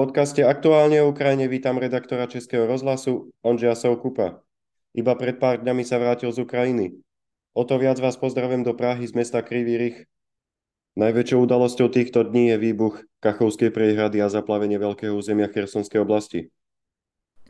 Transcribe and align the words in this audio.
podcaste 0.00 0.40
Aktuálne 0.40 0.96
o 1.04 1.12
Ukrajine 1.12 1.44
vítam 1.44 1.76
redaktora 1.76 2.24
Českého 2.24 2.64
rozhlasu 2.64 3.28
Ondřeja 3.44 3.76
Soukupa. 3.76 4.40
Iba 4.96 5.12
pred 5.12 5.36
pár 5.36 5.60
dňami 5.60 5.84
sa 5.84 6.00
vrátil 6.00 6.32
z 6.32 6.40
Ukrajiny. 6.40 7.04
O 7.52 7.68
to 7.68 7.76
viac 7.76 8.00
vás 8.00 8.16
pozdravím 8.16 8.64
do 8.64 8.72
Prahy 8.72 9.04
z 9.04 9.12
mesta 9.12 9.44
Krivý 9.44 9.76
Rých. 9.76 10.08
Najväčšou 10.96 11.44
udalosťou 11.44 11.92
týchto 11.92 12.24
dní 12.24 12.48
je 12.48 12.56
výbuch 12.56 13.04
Kachovskej 13.20 13.68
priehrady 13.76 14.24
a 14.24 14.32
zaplavenie 14.32 14.80
veľkého 14.80 15.12
územia 15.12 15.52
Chersonskej 15.52 16.00
oblasti. 16.00 16.48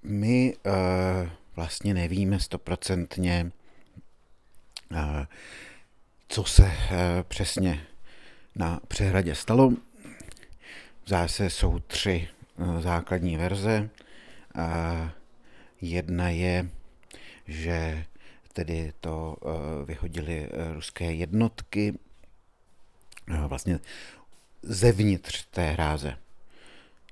My 0.03 0.59
uh, 0.67 1.31
vlastně 1.55 1.95
nevíme 1.95 2.41
stoprocentně, 2.43 3.55
uh, 4.91 5.23
co 6.29 6.45
se 6.45 6.67
uh, 6.67 6.71
přesně 7.31 7.87
na 8.59 8.81
přehradě 8.91 9.35
stalo. 9.39 9.73
Zásadě 11.07 11.51
jsou 11.51 11.79
tři 11.79 12.40
základní 12.81 13.37
verze. 13.37 13.91
A 14.55 15.13
jedna 15.81 16.29
je, 16.29 16.69
že 17.47 18.05
tedy 18.53 18.93
to 19.01 19.37
eh, 19.43 19.85
vyhodili 19.85 20.49
eh, 20.51 20.75
ruské 20.75 21.13
jednotky 21.13 21.99
vlastně 23.47 23.81
zevnitř 24.63 25.47
té 25.51 25.71
hráze. 25.71 26.17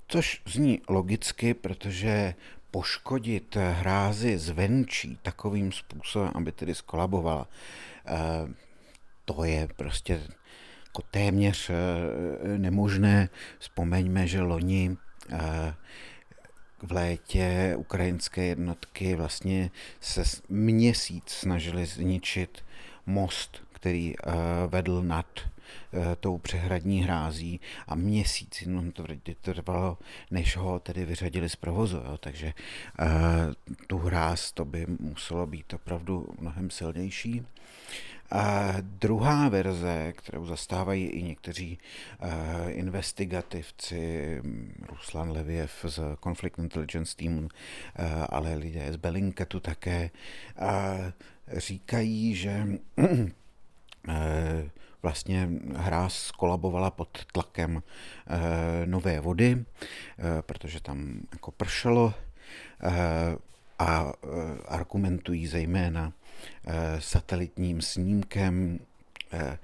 Což 0.08 0.42
zní 0.46 0.82
logicky, 0.88 1.54
protože 1.54 2.34
poškodit 2.70 3.56
hrázi 3.56 4.38
zvenčí 4.38 5.18
takovým 5.22 5.72
způsobem, 5.72 6.30
aby 6.34 6.52
tedy 6.52 6.74
skolabovala, 6.74 7.48
to 9.24 9.44
je 9.44 9.68
prostě 9.76 10.20
jako 10.98 11.02
téměř 11.10 11.70
eh, 11.70 12.58
nemožné. 12.58 13.28
Vzpomeňme, 13.58 14.26
že 14.26 14.40
loni 14.40 14.96
eh, 14.96 15.07
v 16.82 16.92
létě 16.92 17.74
ukrajinské 17.78 18.44
jednotky 18.44 19.14
vlastně 19.14 19.70
se 20.00 20.22
měsíc 20.48 21.22
snažili 21.26 21.86
zničit 21.86 22.64
most, 23.06 23.62
který 23.72 24.14
eh, 24.16 24.32
vedl 24.66 25.02
nad 25.02 25.26
tou 26.20 26.38
přehradní 26.38 27.02
hrází 27.02 27.60
a 27.86 27.94
měsíc 27.94 28.62
jenom 28.62 28.92
to 28.92 29.04
trvalo, 29.40 29.98
než 30.30 30.56
ho 30.56 30.78
tedy 30.78 31.04
vyřadili 31.04 31.48
z 31.48 31.56
provozu. 31.56 31.96
Jo. 31.96 32.16
Takže 32.20 32.52
tu 33.86 33.98
hráz 33.98 34.52
to 34.52 34.64
by 34.64 34.86
muselo 35.00 35.46
být 35.46 35.74
opravdu 35.74 36.28
mnohem 36.40 36.70
silnější. 36.70 37.46
A 38.30 38.74
druhá 38.80 39.48
verze, 39.48 40.12
kterou 40.16 40.46
zastávají 40.46 41.06
i 41.06 41.22
někteří 41.22 41.78
uh, 42.22 42.28
investigativci, 42.68 44.42
Ruslan 44.88 45.30
Leviev 45.30 45.84
z 45.88 46.00
Conflict 46.24 46.58
Intelligence 46.58 47.16
Team, 47.16 47.38
uh, 47.38 47.48
ale 48.28 48.54
lidé 48.54 48.92
z 48.92 48.96
Bellingcatu 48.96 49.60
také, 49.60 50.10
říkají, 51.56 52.34
že 52.34 52.66
uh, 52.96 53.28
vlastně 55.02 55.48
hra 55.76 56.08
skolabovala 56.08 56.90
pod 56.90 57.24
tlakem 57.32 57.82
nové 58.84 59.20
vody, 59.20 59.64
protože 60.40 60.80
tam 60.80 61.20
jako 61.32 61.50
pršelo 61.50 62.14
a 63.78 64.12
argumentují 64.68 65.46
zejména 65.46 66.12
Eh, 66.12 66.17
satelitním 66.98 67.80
snímkem 67.82 68.78
eh, 69.32 69.58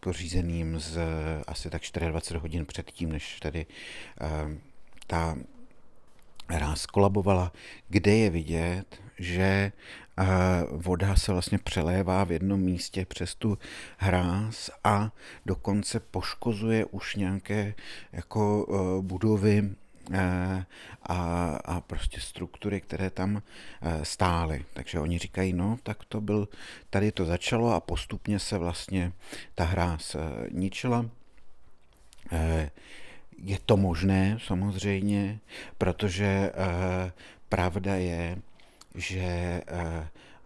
pořízeným 0.00 0.80
z 0.80 0.98
asi 1.46 1.70
tak 1.70 1.82
24 1.98 2.40
hodin 2.40 2.66
předtím, 2.66 3.12
než 3.12 3.40
tedy 3.40 3.66
eh, 4.20 4.58
ta 5.06 5.36
hra 6.48 6.76
skolabovala, 6.76 7.52
kde 7.88 8.16
je 8.16 8.30
vidět, 8.30 9.00
že 9.18 9.72
voda 10.70 11.16
se 11.16 11.32
vlastně 11.32 11.58
přelévá 11.58 12.24
v 12.24 12.32
jednom 12.32 12.60
místě 12.60 13.06
přes 13.06 13.34
tu 13.34 13.58
hráz 13.98 14.70
a 14.84 15.12
dokonce 15.46 16.00
poškozuje 16.00 16.84
už 16.84 17.16
nějaké 17.16 17.74
jako 18.12 18.66
budovy 19.00 19.62
Eh, 19.62 19.81
a, 21.02 21.56
a 21.64 21.80
prostě 21.80 22.20
struktury, 22.20 22.80
které 22.80 23.10
tam 23.10 23.42
eh, 23.82 24.04
stály. 24.04 24.64
Takže 24.72 25.00
oni 25.00 25.18
říkají, 25.18 25.52
no, 25.52 25.78
tak 25.82 26.04
to 26.04 26.20
byl, 26.20 26.48
tady 26.90 27.12
to 27.12 27.24
začalo 27.24 27.74
a 27.74 27.80
postupně 27.80 28.38
se 28.38 28.58
vlastně 28.58 29.12
ta 29.54 29.64
hra 29.64 29.98
ničila. 30.50 31.06
Eh, 32.32 32.70
je 33.38 33.58
to 33.66 33.76
možné 33.76 34.38
samozřejmě, 34.46 35.38
protože 35.78 36.52
pravda 37.48 37.94
je, 37.94 38.38
že 38.94 39.60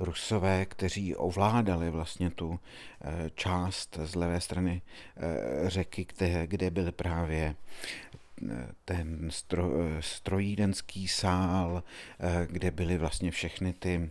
Rusové, 0.00 0.66
kteří 0.66 1.16
ovládali 1.16 1.90
vlastně 1.90 2.30
tu 2.30 2.60
část 3.34 3.98
z 4.04 4.14
levé 4.14 4.40
strany 4.40 4.82
řeky, 5.66 6.06
kde, 6.16 6.46
kde 6.46 6.70
byly 6.70 6.92
právě 6.92 7.54
ten 8.84 9.30
stro, 9.30 9.70
strojírenský 10.00 11.08
sál, 11.08 11.82
eh, 12.20 12.46
kde 12.50 12.70
byly 12.70 12.98
vlastně 12.98 13.30
všechny 13.30 13.72
ty 13.72 14.10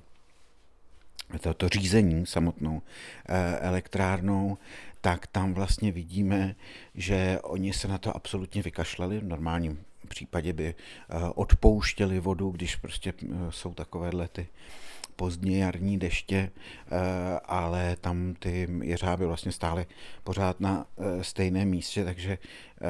to, 1.42 1.54
to 1.54 1.70
řízení 1.70 2.26
samotnou 2.26 2.82
eh, 3.30 3.60
elektrárnou, 3.60 4.58
tak 5.02 5.28
tam 5.28 5.54
vlastně 5.54 5.92
vidíme, 5.92 6.56
že 6.96 7.40
oni 7.44 7.74
se 7.74 7.88
na 7.88 7.98
to 7.98 8.16
absolutně 8.16 8.62
vykašlali. 8.62 9.20
V 9.20 9.24
normálním 9.24 9.84
případě 10.08 10.54
by 10.54 10.66
eh, 10.66 10.76
odpouštěli 11.36 12.20
vodu, 12.20 12.50
když 12.50 12.76
prostě 12.76 13.14
jsou 13.50 13.74
takovéhle 13.74 14.28
ty 14.28 14.48
pozdně 15.16 15.64
jarní 15.64 16.00
deště, 16.00 16.52
eh, 16.52 17.40
ale 17.46 17.96
tam 18.02 18.36
ty 18.40 18.68
jeřáby 18.82 19.26
vlastně 19.26 19.52
stály 19.52 19.86
pořád 20.24 20.60
na 20.60 20.86
eh, 20.98 21.24
stejném 21.24 21.70
místě, 21.70 22.06
takže 22.06 22.38
eh, 22.38 22.90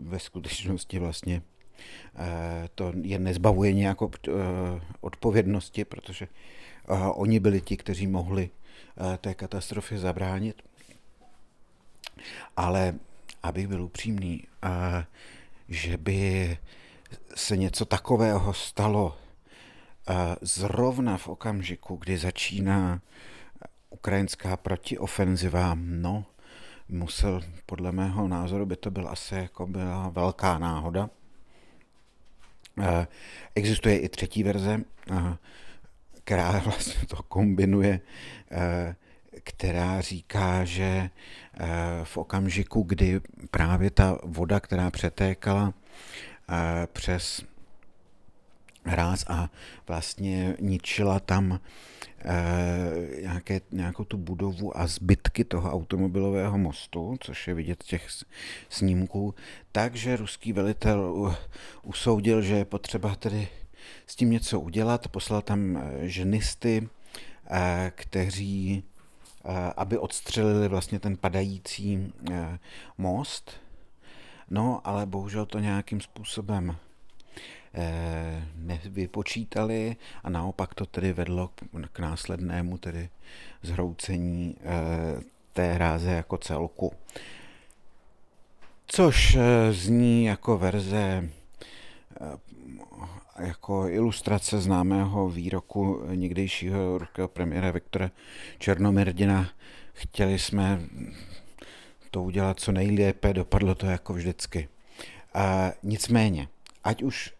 ve 0.00 0.18
skutečnosti 0.18 0.98
vlastně 0.98 1.42
to 2.74 2.92
je 3.02 3.18
nezbavuje 3.18 3.72
nějakou 3.72 4.10
odpovědnosti, 5.00 5.84
protože 5.84 6.28
oni 7.14 7.40
byli 7.40 7.60
ti, 7.60 7.76
kteří 7.76 8.06
mohli 8.06 8.50
té 9.18 9.34
katastrofě 9.34 9.98
zabránit. 9.98 10.62
Ale 12.56 12.94
abych 13.42 13.68
byl 13.68 13.82
upřímný, 13.82 14.44
že 15.68 15.96
by 15.96 16.58
se 17.34 17.56
něco 17.56 17.84
takového 17.84 18.54
stalo 18.54 19.16
zrovna 20.40 21.16
v 21.16 21.28
okamžiku, 21.28 21.96
kdy 21.96 22.18
začíná 22.18 23.00
ukrajinská 23.90 24.56
protiofenziva, 24.56 25.76
no, 25.80 26.24
musel, 26.88 27.40
podle 27.66 27.92
mého 27.92 28.28
názoru 28.28 28.66
by 28.66 28.76
to 28.76 28.90
byl 28.90 29.08
asi 29.08 29.34
jako 29.34 29.66
byla 29.66 30.08
velká 30.08 30.58
náhoda. 30.58 31.10
Existuje 33.54 33.98
i 33.98 34.08
třetí 34.08 34.42
verze, 34.42 34.80
která 36.24 36.58
vlastně 36.64 37.06
to 37.06 37.22
kombinuje, 37.22 38.00
která 39.44 40.00
říká, 40.00 40.64
že 40.64 41.10
v 42.04 42.16
okamžiku, 42.16 42.82
kdy 42.82 43.20
právě 43.50 43.90
ta 43.90 44.18
voda, 44.24 44.60
která 44.60 44.90
přetékala 44.90 45.74
přes 46.92 47.44
hráz 48.88 49.24
a 49.28 49.50
vlastně 49.86 50.56
ničila 50.60 51.20
tam 51.20 51.60
e, 52.24 53.20
nějaké, 53.22 53.60
nějakou 53.70 54.04
tu 54.04 54.16
budovu 54.16 54.78
a 54.78 54.86
zbytky 54.86 55.44
toho 55.44 55.72
automobilového 55.72 56.58
mostu, 56.58 57.16
což 57.20 57.48
je 57.48 57.54
vidět 57.54 57.84
těch 57.84 58.08
snímků, 58.68 59.34
takže 59.72 60.16
ruský 60.16 60.52
velitel 60.52 61.36
usoudil, 61.82 62.42
že 62.42 62.54
je 62.54 62.64
potřeba 62.64 63.14
tedy 63.14 63.48
s 64.06 64.16
tím 64.16 64.30
něco 64.30 64.60
udělat, 64.60 65.08
poslal 65.08 65.42
tam 65.42 65.76
eh, 65.76 66.08
ženisty, 66.08 66.88
e, 67.50 67.92
kteří, 67.94 68.82
e, 69.44 69.72
aby 69.76 69.98
odstřelili 69.98 70.68
vlastně 70.68 71.00
ten 71.00 71.16
padající 71.16 72.12
most, 72.98 73.52
no 74.50 74.80
ale 74.84 75.06
bohužel 75.06 75.46
to 75.46 75.58
nějakým 75.58 76.00
způsobem 76.00 76.76
Eh, 76.76 76.87
nevypočítali 78.56 79.96
a 80.24 80.30
naopak 80.30 80.74
to 80.74 80.86
tedy 80.86 81.12
vedlo 81.12 81.50
k 81.92 81.98
následnému 81.98 82.78
tedy 82.78 83.08
zhroucení 83.62 84.56
eh, 84.60 85.22
té 85.52 85.72
hráze 85.72 86.10
jako 86.10 86.38
celku. 86.38 86.92
Což 88.86 89.34
eh, 89.34 89.72
zní 89.72 90.24
jako 90.24 90.58
verze 90.58 91.30
jako 93.38 93.88
ilustrace 93.88 94.60
známého 94.60 95.28
výroku 95.28 96.02
někdejšího 96.14 96.98
ruského 96.98 97.28
premiéra 97.28 97.70
Viktora 97.70 98.10
Černomyrdina. 98.58 99.48
Chtěli 99.92 100.38
jsme 100.38 100.80
to 102.10 102.22
udělat 102.22 102.60
co 102.60 102.72
nejlépe, 102.72 103.32
dopadlo 103.32 103.74
to 103.74 103.86
jako 103.86 104.12
vždycky. 104.12 104.68
A 105.34 105.72
nicméně, 105.82 106.48
ať 106.88 107.02
už 107.02 107.34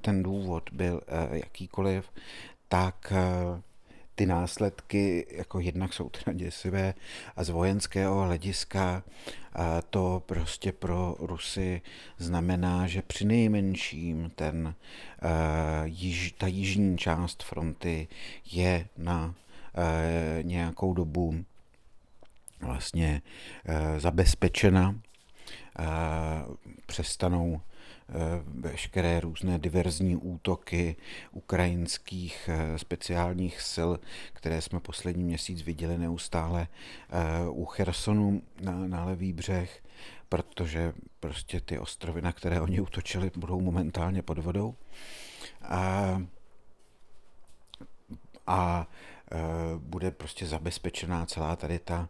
ten 0.00 0.22
důvod 0.22 0.70
byl 0.72 1.00
jakýkoliv, 1.30 2.10
tak 2.68 3.12
ty 4.14 4.26
následky 4.26 5.26
jako 5.30 5.60
jednak 5.60 5.92
jsou 5.92 6.08
teda 6.08 6.32
děsivé 6.38 6.94
a 7.36 7.44
z 7.44 7.48
vojenského 7.48 8.22
hlediska 8.22 9.02
to 9.90 10.22
prostě 10.26 10.72
pro 10.72 11.16
Rusy 11.18 11.82
znamená, 12.18 12.86
že 12.86 13.02
při 13.02 13.24
nejmenším 13.24 14.30
ten, 14.34 14.74
ta 16.38 16.46
jižní 16.46 16.98
část 16.98 17.42
fronty 17.42 18.08
je 18.52 18.88
na 18.96 19.34
nějakou 20.42 20.94
dobu 20.94 21.44
vlastně 22.60 23.22
zabezpečena, 23.98 24.94
přestanou 26.86 27.60
Eh, 27.60 27.75
veškeré 28.44 29.20
různé 29.20 29.58
diverzní 29.58 30.16
útoky 30.16 30.96
ukrajinských 31.32 32.48
eh, 32.52 32.78
speciálních 32.78 33.60
sil, 33.72 33.90
které 34.32 34.62
jsme 34.62 34.80
poslední 34.80 35.24
měsíc 35.24 35.62
viděli 35.62 35.98
neustále 35.98 36.68
eh, 36.68 37.48
u 37.48 37.64
Chersonu 37.64 38.42
na, 38.60 38.72
na 38.72 39.04
levý 39.04 39.32
břeh, 39.32 39.82
protože 40.28 40.92
prostě 41.20 41.60
ty 41.60 41.78
ostrovy, 41.78 42.22
na 42.22 42.32
které 42.32 42.60
oni 42.60 42.80
utočili, 42.80 43.30
budou 43.36 43.60
momentálně 43.60 44.22
pod 44.22 44.38
vodou. 44.38 44.74
A, 45.62 46.22
a 48.46 48.86
bude 49.78 50.10
prostě 50.10 50.46
zabezpečená 50.46 51.26
celá 51.26 51.56
tady 51.56 51.78
ta 51.78 52.08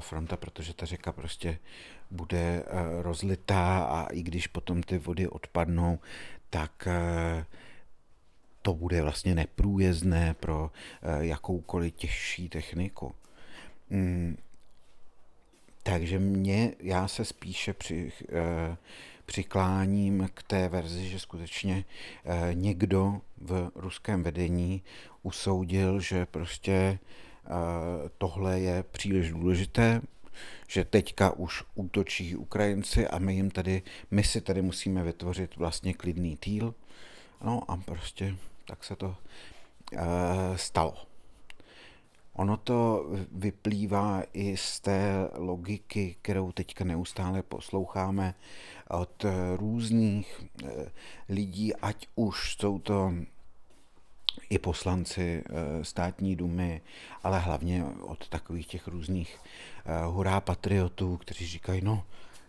fronta, 0.00 0.36
protože 0.36 0.74
ta 0.74 0.86
řeka 0.86 1.12
prostě 1.12 1.58
bude 2.12 2.64
eh, 2.66 3.02
rozlitá 3.02 3.84
a 3.84 4.06
i 4.06 4.22
když 4.22 4.46
potom 4.46 4.82
ty 4.82 4.98
vody 4.98 5.28
odpadnou, 5.28 5.98
tak 6.50 6.86
eh, 6.86 7.46
to 8.62 8.74
bude 8.74 9.02
vlastně 9.02 9.34
neprůjezdné 9.34 10.34
pro 10.34 10.70
eh, 11.02 11.26
jakoukoliv 11.26 11.94
těžší 11.94 12.48
techniku. 12.48 13.14
Mm, 13.90 14.36
takže 15.82 16.18
mě, 16.18 16.72
já 16.80 17.08
se 17.08 17.24
spíše 17.24 17.72
při, 17.72 18.12
přikláním 19.26 20.28
k 20.34 20.42
té 20.42 20.68
verzi, 20.68 21.08
že 21.08 21.18
skutečně 21.18 21.84
někdo 22.52 23.20
v 23.40 23.70
ruském 23.74 24.22
vedení 24.22 24.82
usoudil, 25.22 26.00
že 26.00 26.26
prostě 26.26 26.98
tohle 28.18 28.60
je 28.60 28.82
příliš 28.82 29.30
důležité, 29.30 30.00
že 30.68 30.84
teďka 30.84 31.30
už 31.30 31.64
útočí 31.74 32.36
Ukrajinci 32.36 33.08
a 33.08 33.18
my 33.18 33.34
jim 33.34 33.50
tady, 33.50 33.82
my 34.10 34.24
si 34.24 34.40
tady 34.40 34.62
musíme 34.62 35.02
vytvořit 35.02 35.56
vlastně 35.56 35.94
klidný 35.94 36.36
týl. 36.36 36.74
No 37.44 37.70
a 37.70 37.76
prostě 37.76 38.36
tak 38.66 38.84
se 38.84 38.96
to 38.96 39.06
uh, 39.06 39.98
stalo. 40.56 40.94
Ono 42.32 42.56
to 42.56 43.06
vyplývá 43.32 44.22
i 44.32 44.56
z 44.56 44.80
té 44.80 45.28
logiky, 45.34 46.16
kterou 46.22 46.52
teďka 46.52 46.84
neustále 46.84 47.42
posloucháme 47.42 48.34
od 48.90 49.24
různých 49.56 50.44
eh, 50.64 50.92
lidí, 51.28 51.74
ať 51.74 52.06
už 52.14 52.56
jsou 52.58 52.78
to 52.78 53.12
i 54.52 54.58
poslanci 54.58 55.44
eh, 55.46 55.84
státní 55.84 56.36
dumy, 56.36 56.80
ale 57.22 57.38
hlavně 57.38 57.84
od 58.00 58.28
takových 58.28 58.66
těch 58.66 58.88
různých 58.88 59.38
eh, 59.84 60.04
hurá 60.06 60.40
patriotů, 60.40 61.16
kteří 61.16 61.46
říkají, 61.46 61.80
no, 61.84 62.04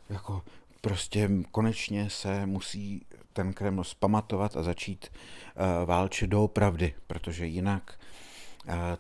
jako 0.10 0.42
prostě 0.82 1.30
konečně 1.52 2.10
se 2.10 2.46
musí 2.46 3.06
ten 3.34 3.54
Kreml 3.54 3.84
spamatovat 3.84 4.58
a 4.58 4.64
začít 4.64 5.08
eh, 5.12 5.86
válčit 5.86 6.30
doopravdy, 6.30 6.94
protože 7.08 7.48
jinak 7.48 8.00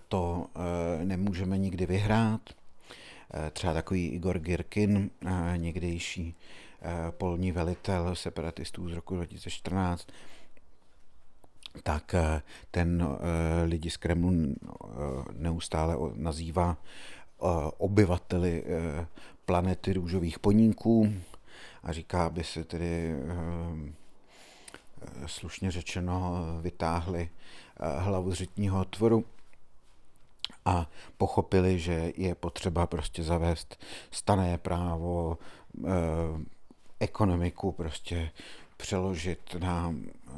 to 0.07 0.47
nemůžeme 1.03 1.57
nikdy 1.57 1.85
vyhrát. 1.85 2.41
Třeba 3.53 3.73
takový 3.73 4.07
Igor 4.07 4.39
Girkin, 4.39 5.09
někdejší 5.55 6.35
polní 7.09 7.51
velitel 7.51 8.15
separatistů 8.15 8.89
z 8.89 8.93
roku 8.93 9.15
2014, 9.15 10.07
tak 11.83 12.13
eh, 12.13 12.41
ten 12.71 13.01
eh, 13.01 13.63
lidi 13.63 13.89
z 13.89 13.97
Kremlu 13.97 14.31
eh, 14.31 14.49
neustále 15.33 15.95
nazývá 16.13 16.77
obyvateli 17.77 18.63
planety 19.45 19.93
růžových 19.93 20.39
poníků 20.39 21.13
a 21.83 21.91
říká, 21.91 22.25
aby 22.25 22.43
se 22.43 22.63
tedy 22.63 23.15
slušně 25.25 25.71
řečeno 25.71 26.45
vytáhli 26.61 27.29
hlavu 27.97 28.31
z 28.31 28.33
řitního 28.33 28.79
otvoru 28.79 29.25
a 30.65 30.89
pochopili, 31.17 31.79
že 31.79 32.13
je 32.17 32.35
potřeba 32.35 32.87
prostě 32.87 33.23
zavést 33.23 33.83
stané 34.11 34.57
právo, 34.57 35.37
ekonomiku 36.99 37.71
prostě 37.71 38.31
přeložit 38.77 39.55
na 39.59 39.95
eh, 39.95 40.31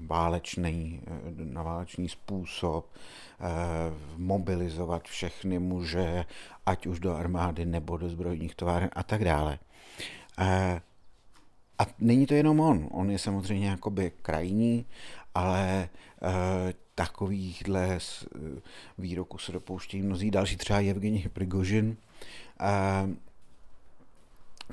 válečný, 0.00 1.00
eh, 1.06 1.10
na 1.44 1.62
válečný 1.62 2.08
způsob, 2.08 2.90
eh, 2.94 3.44
mobilizovat 4.16 5.04
všechny 5.04 5.58
muže, 5.58 6.24
ať 6.66 6.86
už 6.86 7.00
do 7.00 7.14
armády 7.14 7.66
nebo 7.66 7.96
do 7.96 8.08
zbrojních 8.08 8.54
továren 8.54 8.90
a 8.92 9.02
tak 9.02 9.24
dále. 9.24 9.58
A 11.78 11.86
není 11.98 12.26
to 12.26 12.34
jenom 12.34 12.60
on, 12.60 12.88
on 12.90 13.10
je 13.10 13.18
samozřejmě 13.18 13.68
jakoby 13.68 14.12
krajní, 14.22 14.86
ale 15.34 15.88
takovýchhle 16.94 17.98
výroků 18.98 19.38
se 19.38 19.52
dopouštějí 19.52 20.02
mnozí. 20.02 20.30
Další, 20.30 20.56
třeba 20.56 20.78
Evgeni 20.78 21.28
Prigožin, 21.32 21.96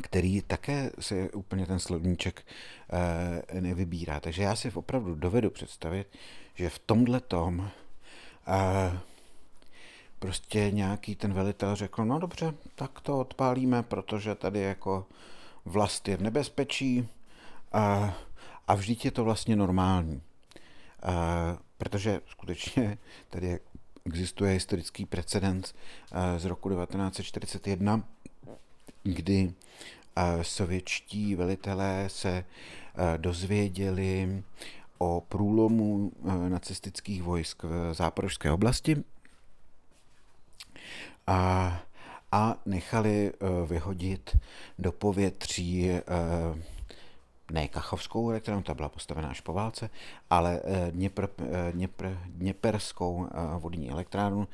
který 0.02 0.42
také 0.42 0.92
si 1.00 1.32
úplně 1.32 1.66
ten 1.66 1.80
slovníček 1.80 2.46
e, 3.52 3.62
nevybírá. 3.62 4.20
Takže 4.20 4.44
já 4.44 4.56
si 4.56 4.72
opravdu 4.72 5.16
dovedu 5.16 5.50
představit, 5.50 6.08
že 6.56 6.70
v 6.70 6.80
tomhle 6.80 7.20
tom 7.20 7.70
e, 8.48 9.00
prostě 10.20 10.72
nějaký 10.72 11.16
ten 11.16 11.34
velitel 11.34 11.76
řekl, 11.76 12.06
no 12.06 12.20
dobře, 12.20 12.54
tak 12.76 13.02
to 13.02 13.20
odpálíme, 13.20 13.84
protože 13.84 14.36
tady 14.36 14.60
jako 14.60 15.06
vlast 15.66 16.08
je 16.08 16.18
v 16.18 16.22
nebezpečí 16.22 17.08
a, 17.72 18.16
a 18.68 18.76
vždyť 18.76 19.06
je 19.06 19.12
to 19.12 19.24
vlastně 19.24 19.56
normální. 19.56 20.22
A, 21.04 21.58
protože 21.78 22.22
skutečně 22.26 22.98
tady 23.30 23.60
existuje 24.06 24.54
historický 24.54 25.06
precedens 25.06 25.74
z 26.38 26.46
roku 26.46 26.70
1941, 26.70 28.04
kdy 29.04 29.54
eh, 30.16 30.44
sovětští 30.44 31.36
velitelé 31.36 32.06
se 32.08 32.30
eh, 32.30 33.18
dozvěděli 33.18 34.44
o 34.98 35.24
průlomu 35.30 36.12
eh, 36.26 36.50
nacistických 36.50 37.24
vojsk 37.24 37.64
v 37.64 37.94
záporožské 37.94 38.52
oblasti 38.52 39.04
a, 41.28 41.82
a 42.32 42.56
nechali 42.66 43.32
vyhodit 43.68 44.38
do 44.80 44.92
povětří 44.92 45.90
ne 47.52 47.68
Kachovskou 47.68 48.30
elektrárnu, 48.30 48.64
ta 48.64 48.74
byla 48.74 48.90
postavená 48.90 49.30
až 49.30 49.42
po 49.42 49.54
válce, 49.54 49.90
ale 50.30 50.62
Dněpr, 50.90 51.28
Dněpr, 51.72 52.18
Dněperskou 52.26 53.30
vodní 53.60 53.90
elektrárnu, 53.90 54.48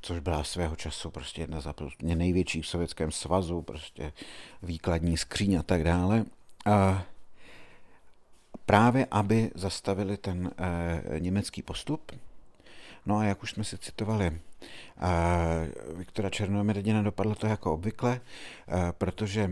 což 0.00 0.18
byla 0.18 0.44
svého 0.44 0.76
času 0.76 1.10
prostě 1.10 1.40
jedna 1.40 1.60
z 1.60 1.74
největších 2.02 2.64
v 2.64 2.68
Sovětském 2.68 3.10
svazu, 3.10 3.62
prostě 3.62 4.12
výkladní 4.62 5.16
skříň 5.16 5.54
a 5.54 5.62
tak 5.62 5.84
dále. 5.84 6.24
A 6.66 7.02
právě 8.66 9.06
aby 9.10 9.50
zastavili 9.54 10.16
ten 10.16 10.50
německý 11.18 11.62
postup. 11.62 12.12
No 13.06 13.18
a 13.18 13.24
jak 13.24 13.42
už 13.42 13.50
jsme 13.50 13.64
si 13.64 13.78
citovali, 13.78 14.40
Viktora 15.94 16.30
Černomyrdina 16.30 17.02
dopadlo 17.02 17.34
to 17.34 17.46
jako 17.46 17.74
obvykle, 17.74 18.20
protože 18.92 19.50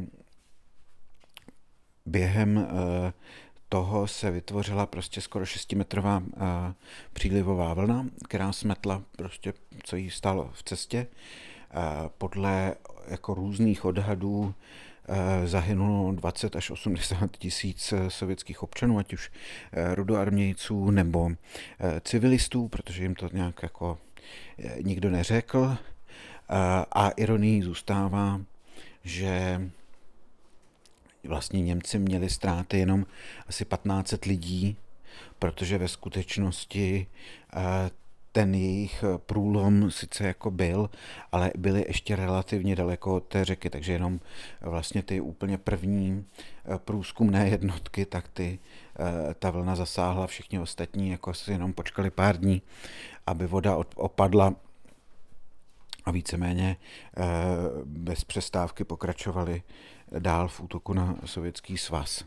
během 2.10 2.58
e, 2.58 2.66
toho 3.68 4.06
se 4.06 4.30
vytvořila 4.30 4.86
prostě 4.86 5.20
skoro 5.20 5.44
6-metrová 5.44 6.22
přílivová 7.12 7.74
vlna, 7.74 8.06
která 8.28 8.52
smetla 8.52 9.02
prostě, 9.16 9.52
co 9.84 9.96
jí 9.96 10.10
stalo 10.10 10.50
v 10.52 10.62
cestě. 10.62 11.06
Podle 12.18 12.74
jako 13.08 13.34
různých 13.34 13.84
odhadů 13.84 14.54
zahynulo 15.44 16.12
20 16.12 16.56
až 16.56 16.70
80 16.70 17.36
tisíc 17.36 17.94
sovětských 18.08 18.62
občanů, 18.62 18.98
ať 18.98 19.12
už 19.12 19.30
rudoarmějců 19.94 20.90
nebo 20.90 21.30
civilistů, 22.04 22.68
protože 22.68 23.02
jim 23.02 23.14
to 23.14 23.28
nějak 23.32 23.62
jako 23.62 23.98
nikdo 24.82 25.10
neřekl. 25.10 25.76
A 26.92 27.10
ironií 27.16 27.62
zůstává, 27.62 28.40
že 29.04 29.60
vlastně 31.24 31.62
Němci 31.62 31.98
měli 31.98 32.30
ztráty 32.30 32.78
jenom 32.78 33.06
asi 33.46 33.64
1500 33.64 34.24
lidí, 34.24 34.76
protože 35.38 35.78
ve 35.78 35.88
skutečnosti 35.88 37.06
ten 38.32 38.54
jejich 38.54 39.04
průlom 39.16 39.90
sice 39.90 40.26
jako 40.26 40.50
byl, 40.50 40.90
ale 41.32 41.52
byly 41.58 41.84
ještě 41.88 42.16
relativně 42.16 42.76
daleko 42.76 43.14
od 43.14 43.24
té 43.24 43.44
řeky, 43.44 43.70
takže 43.70 43.92
jenom 43.92 44.20
vlastně 44.60 45.02
ty 45.02 45.20
úplně 45.20 45.58
první 45.58 46.24
průzkumné 46.76 47.48
jednotky, 47.48 48.06
tak 48.06 48.28
ty, 48.28 48.58
ta 49.38 49.50
vlna 49.50 49.76
zasáhla, 49.76 50.26
všichni 50.26 50.58
ostatní 50.58 51.10
jako 51.10 51.34
si 51.34 51.52
jenom 51.52 51.72
počkali 51.72 52.10
pár 52.10 52.36
dní, 52.36 52.62
aby 53.26 53.46
voda 53.46 53.76
opadla. 53.96 54.54
A 56.04 56.10
víceméně 56.10 56.76
bez 57.84 58.24
přestávky 58.24 58.84
pokračovali 58.84 59.62
dál 60.18 60.48
v 60.48 60.60
útoku 60.60 60.92
na 60.92 61.16
sovětský 61.24 61.78
svaz. 61.78 62.24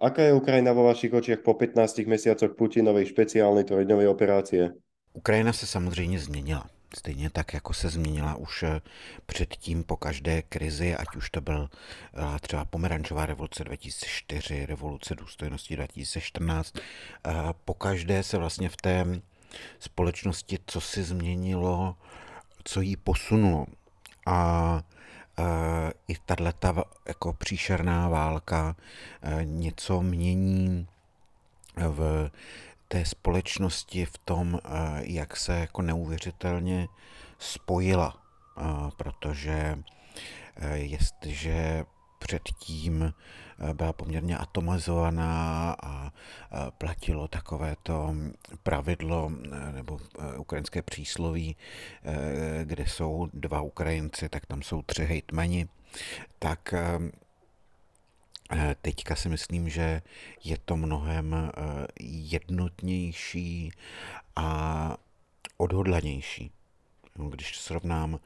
Aká 0.00 0.22
je 0.22 0.32
Ukrajina 0.32 0.72
vo 0.72 0.84
vašich 0.84 1.12
očiach 1.12 1.40
po 1.40 1.54
15 1.56 2.04
mesiacoch 2.04 2.52
Putinovej 2.52 3.08
špeciálnej 3.08 3.64
trojdňovej 3.64 4.08
operácie? 4.08 4.76
Ukrajina 5.12 5.52
se 5.52 5.66
samozřejmě 5.66 6.18
změnila. 6.18 6.66
Stejně 6.94 7.30
tak, 7.30 7.54
jako 7.54 7.72
se 7.72 7.88
změnila 7.88 8.34
už 8.34 8.62
eh, 8.62 8.80
předtím 9.26 9.84
po 9.84 9.96
každé 9.96 10.42
krizi, 10.42 10.94
ať 10.94 11.16
už 11.16 11.30
to 11.30 11.40
byl 11.40 11.68
eh, 11.70 12.38
třeba 12.40 12.64
pomerančová 12.64 13.26
revoluce 13.26 13.64
2004, 13.64 14.66
revoluce 14.66 15.14
důstojnosti 15.14 15.76
2014. 15.76 16.76
Eh, 16.76 17.32
po 17.64 17.74
každé 17.74 18.22
se 18.22 18.38
vlastně 18.38 18.68
v 18.68 18.76
té 18.76 19.06
společnosti, 19.78 20.58
co 20.66 20.80
si 20.80 21.02
změnilo, 21.02 21.96
co 22.64 22.80
jí 22.80 22.96
posunulo. 22.96 23.66
A 24.26 24.82
i 26.08 26.16
tato 26.26 26.84
jako 27.06 27.32
příšerná 27.32 28.08
válka 28.08 28.76
něco 29.42 30.02
mění 30.02 30.86
v 31.76 32.30
té 32.88 33.04
společnosti 33.04 34.04
v 34.04 34.18
tom, 34.18 34.60
jak 35.00 35.36
se 35.36 35.58
jako 35.58 35.82
neuvěřitelně 35.82 36.88
spojila, 37.38 38.16
protože 38.96 39.78
jestliže 40.72 41.84
předtím 42.28 43.14
Eh, 43.58 43.74
byla 43.74 43.92
poměrně 43.92 44.38
atomizovaná 44.38 45.76
a 45.82 46.12
platilo 46.78 47.28
takové 47.28 47.76
to 47.82 48.14
pravidlo 48.62 49.32
eh, 49.32 49.72
nebo 49.72 50.00
eh, 50.18 50.36
ukrajinské 50.36 50.82
přísloví, 50.82 51.56
kde 52.64 52.86
jsou 52.86 53.28
dva 53.32 53.60
Ukrajinci, 53.60 54.28
tak 54.28 54.46
tam 54.46 54.62
jsou 54.62 54.82
tři 54.82 55.04
hejtmani, 55.04 55.68
tak 56.38 56.74
Teďka 58.82 59.16
si 59.16 59.28
myslím, 59.28 59.68
že 59.68 60.02
je 60.44 60.58
to 60.64 60.76
mnohem 60.76 61.52
jednotnější 62.00 63.72
a 64.36 64.96
odhodlanější. 65.56 66.50
Když 67.18 67.58
srovnám 67.58 68.18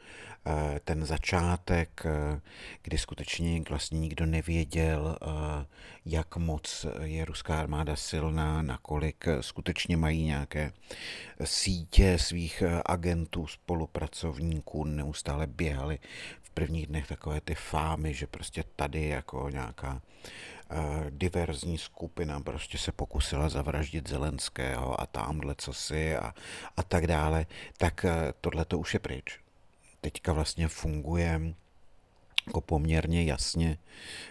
Eh, 0.46 0.80
ten 0.84 1.06
začátek, 1.06 2.02
eh, 2.06 2.40
kdy 2.82 2.98
skutečně 2.98 3.62
vlastně 3.68 3.98
nikdo 3.98 4.26
nevěděl, 4.26 5.16
eh, 5.22 5.66
jak 6.04 6.36
moc 6.36 6.86
je 7.02 7.24
ruská 7.24 7.60
armáda 7.60 7.96
silná, 7.96 8.62
nakolik 8.62 9.24
skutečně 9.40 9.96
mají 9.96 10.24
nějaké 10.24 10.72
sítě 11.44 12.18
svých 12.18 12.62
agentů, 12.86 13.46
spolupracovníků, 13.46 14.84
neustále 14.84 15.46
běhali 15.46 15.98
v 16.42 16.50
prvních 16.50 16.86
dnech 16.86 17.06
takové 17.06 17.40
ty 17.40 17.54
fámy, 17.54 18.14
že 18.14 18.26
prostě 18.26 18.64
tady 18.76 19.08
jako 19.08 19.48
nějaká 19.50 20.02
diverzní 21.10 21.78
skupina 21.78 22.40
prostě 22.40 22.78
se 22.78 22.92
pokusila 22.92 23.48
zavraždit 23.48 24.08
Zelenského 24.08 25.00
a 25.00 25.06
tamhle 25.06 25.54
co 25.58 25.72
si 25.72 26.16
a, 26.16 26.34
a 26.76 26.82
tak 26.82 27.06
dále, 27.06 27.46
tak 27.78 28.06
tohle 28.40 28.64
to 28.64 28.78
už 28.78 28.94
je 28.94 29.00
pryč 29.00 29.40
teďka 30.00 30.32
vlastně 30.32 30.68
funguje 30.68 31.40
jako 32.46 32.60
poměrně 32.60 33.24
jasně 33.24 33.78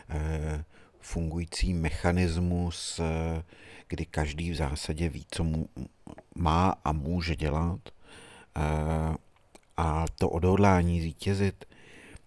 eh, 0.10 0.66
fungující 1.00 1.74
mechanismus, 1.74 3.00
eh, 3.00 3.44
kdy 3.88 4.06
každý 4.06 4.52
v 4.52 4.56
zásadě 4.56 5.10
ví, 5.10 5.26
co 5.32 5.44
mu 5.44 5.70
má 6.36 6.76
a 6.84 6.92
může 6.92 7.36
dělat. 7.36 7.80
Eh, 8.56 9.16
a 9.78 10.06
to 10.16 10.30
odhodlání 10.30 11.02
zvítězit 11.02 11.66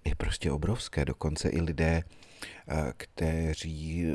je 0.04 0.14
prostě 0.14 0.52
obrovské. 0.52 1.04
Dokonce 1.04 1.49
i 1.49 1.61
lidé, 1.61 2.02
kteří 2.97 4.07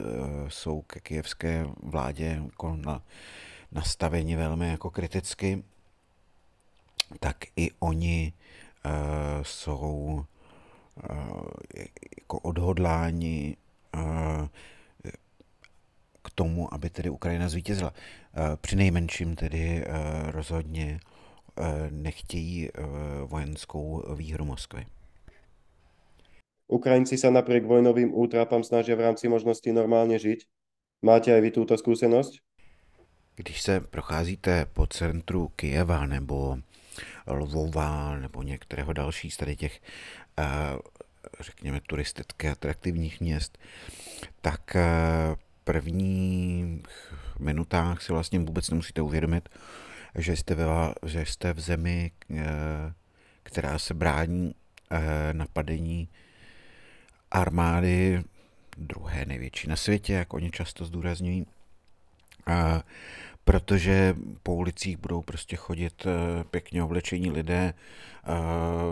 jsou 0.48 0.82
ke 0.82 1.00
kijevské 1.00 1.68
vládě 1.84 2.42
jako 2.46 2.76
na, 2.76 3.02
nastaveni 3.72 4.36
velmi 4.36 4.70
jako 4.70 4.90
kriticky, 4.90 5.64
tak 7.20 7.38
i 7.56 7.72
oni 7.80 8.34
Eh, 8.88 9.44
jsou 9.44 10.26
eh, 11.04 11.86
jako 12.20 12.40
odhodláni 12.40 13.58
eh, 13.96 14.50
k 16.22 16.30
tomu, 16.36 16.74
aby 16.74 16.90
tedy 16.90 17.10
Ukrajina 17.10 17.50
zvítězila. 17.50 17.94
Při 18.62 18.76
nejmenším 18.76 19.36
tedy 19.36 19.86
rozhodně 20.26 21.00
nechtějí 21.90 22.70
vojenskou 23.26 24.16
výhru 24.16 24.46
Moskvy. 24.46 24.86
Ukrajinci 26.68 27.16
sa 27.16 27.32
napriek 27.32 27.64
vojnovým 27.64 28.12
útrapám 28.12 28.60
snažia 28.64 29.00
v 29.00 29.08
rámci 29.08 29.32
možností 29.32 29.72
normálně 29.72 30.20
žít. 30.20 30.44
Máte 31.02 31.32
aj 31.32 31.42
vy 31.42 31.52
túto 31.52 31.78
skúsenosť? 31.78 32.44
Když 33.36 33.62
se 33.62 33.80
procházíte 33.80 34.66
po 34.74 34.88
centru 34.88 35.48
Kijeva 35.56 36.06
nebo 36.06 36.58
Lvova 37.28 38.18
nebo 38.20 38.44
některého 38.44 38.94
další 38.94 39.32
z 39.32 39.38
tady 39.38 39.56
těch, 39.56 39.82
eh, 40.40 40.46
řekněme, 41.40 41.82
turisticky 41.88 42.50
atraktivních 42.50 43.22
měst, 43.22 43.58
tak 44.42 44.76
eh, 44.76 44.84
první 45.64 46.84
minutách 47.40 48.02
si 48.02 48.14
vlastně 48.14 48.40
vůbec 48.40 48.70
nemusíte 48.70 49.02
uvědomit, 49.02 49.50
že 50.16 50.36
jste, 50.36 50.56
ve, 50.56 50.66
že 51.06 51.26
jste 51.26 51.54
v 51.54 51.60
zemi, 51.60 52.12
eh, 52.36 52.44
která 53.44 53.80
se 53.80 53.94
brání 53.94 54.56
napadení 55.32 56.10
armády 57.32 58.24
druhé 58.78 59.26
největší 59.26 59.68
na 59.70 59.76
světě, 59.76 60.14
jak 60.14 60.34
oni 60.34 60.52
často 60.52 60.86
zdůrazňují 60.86 61.46
protože 63.48 64.16
po 64.44 64.54
ulicích 64.54 64.98
budou 64.98 65.22
prostě 65.22 65.56
chodit 65.56 66.06
eh, 66.06 66.44
pěkně 66.44 66.84
oblečení 66.84 67.32
lidé, 67.32 67.74
eh, 67.74 68.32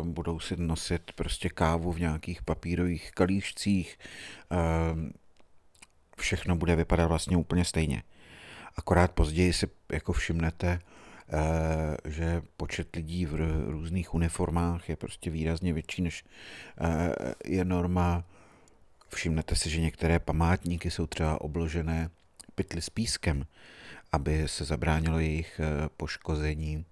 budou 0.03 0.39
si 0.39 0.55
nosit 0.57 1.11
prostě 1.15 1.49
kávu 1.49 1.91
v 1.91 1.99
nějakých 1.99 2.41
papírových 2.41 3.11
kalíšcích, 3.11 3.99
eh, 4.51 4.55
všechno 6.17 6.55
bude 6.55 6.75
vypadat 6.75 7.07
vlastně 7.07 7.37
úplně 7.37 7.65
stejně. 7.65 8.03
Akorát 8.75 9.11
později 9.11 9.53
si 9.53 9.67
jako 9.91 10.13
všimnete, 10.13 10.79
že 12.05 12.41
počet 12.57 12.95
lidí 12.95 13.25
v 13.25 13.35
různých 13.67 14.13
uniformách 14.13 14.89
je 14.89 14.95
prostě 14.95 15.29
výrazně 15.29 15.73
větší, 15.73 16.01
než 16.01 16.25
je 17.45 17.65
norma. 17.65 18.23
Všimnete 19.09 19.55
si, 19.55 19.69
že 19.69 19.81
některé 19.81 20.19
památníky 20.19 20.91
jsou 20.91 21.07
třeba 21.07 21.41
obložené 21.41 22.09
pytly 22.55 22.81
s 22.81 22.89
pískem, 22.89 23.45
aby 24.11 24.47
se 24.47 24.65
zabránilo 24.65 25.19
jejich 25.19 25.59
eh, 25.59 25.89
poškození 25.97 26.85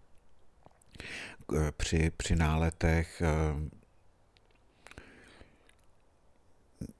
eh, 1.55 1.71
při, 1.71 2.11
při 2.17 2.35
náletech. 2.35 3.21
Eh, 3.21 3.69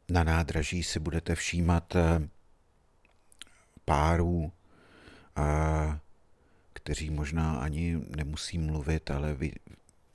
na 0.10 0.24
nádraží 0.24 0.84
si 0.84 1.00
budete 1.00 1.36
všímat 1.36 1.96
párů, 3.86 4.52
kteří 6.84 7.10
možná 7.10 7.56
ani 7.56 7.98
nemusí 8.16 8.58
mluvit, 8.58 9.12
ale 9.12 9.34
vy, 9.34 9.52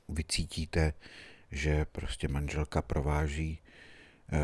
vycítíte, 0.09 0.93
že 1.51 1.85
prostě 1.85 2.29
manželka 2.29 2.83
prováží 2.83 3.59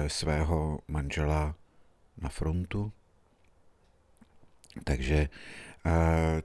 svého 0.07 0.78
manžela 0.88 1.54
na 2.19 2.28
frontu. 2.28 2.93
Takže 4.85 5.28
eh, 5.87 6.43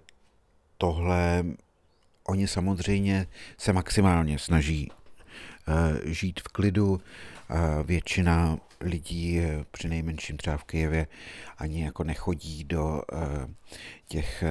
tohle 0.78 1.46
oni 2.24 2.48
samozřejmě 2.48 3.28
se 3.58 3.74
maximálně 3.74 4.40
snaží 4.40 4.92
eh, 4.92 6.14
žít 6.14 6.40
v 6.40 6.44
klidu, 6.44 7.02
Většina 7.84 8.58
lidí, 8.82 9.42
při 9.72 9.90
nejmenším 9.90 10.38
třeba 10.38 10.58
v 10.58 10.64
Kijevě, 10.64 11.08
ani 11.58 11.84
jako 11.84 12.04
nechodí 12.04 12.64
do 12.64 13.02
těch 14.08 14.44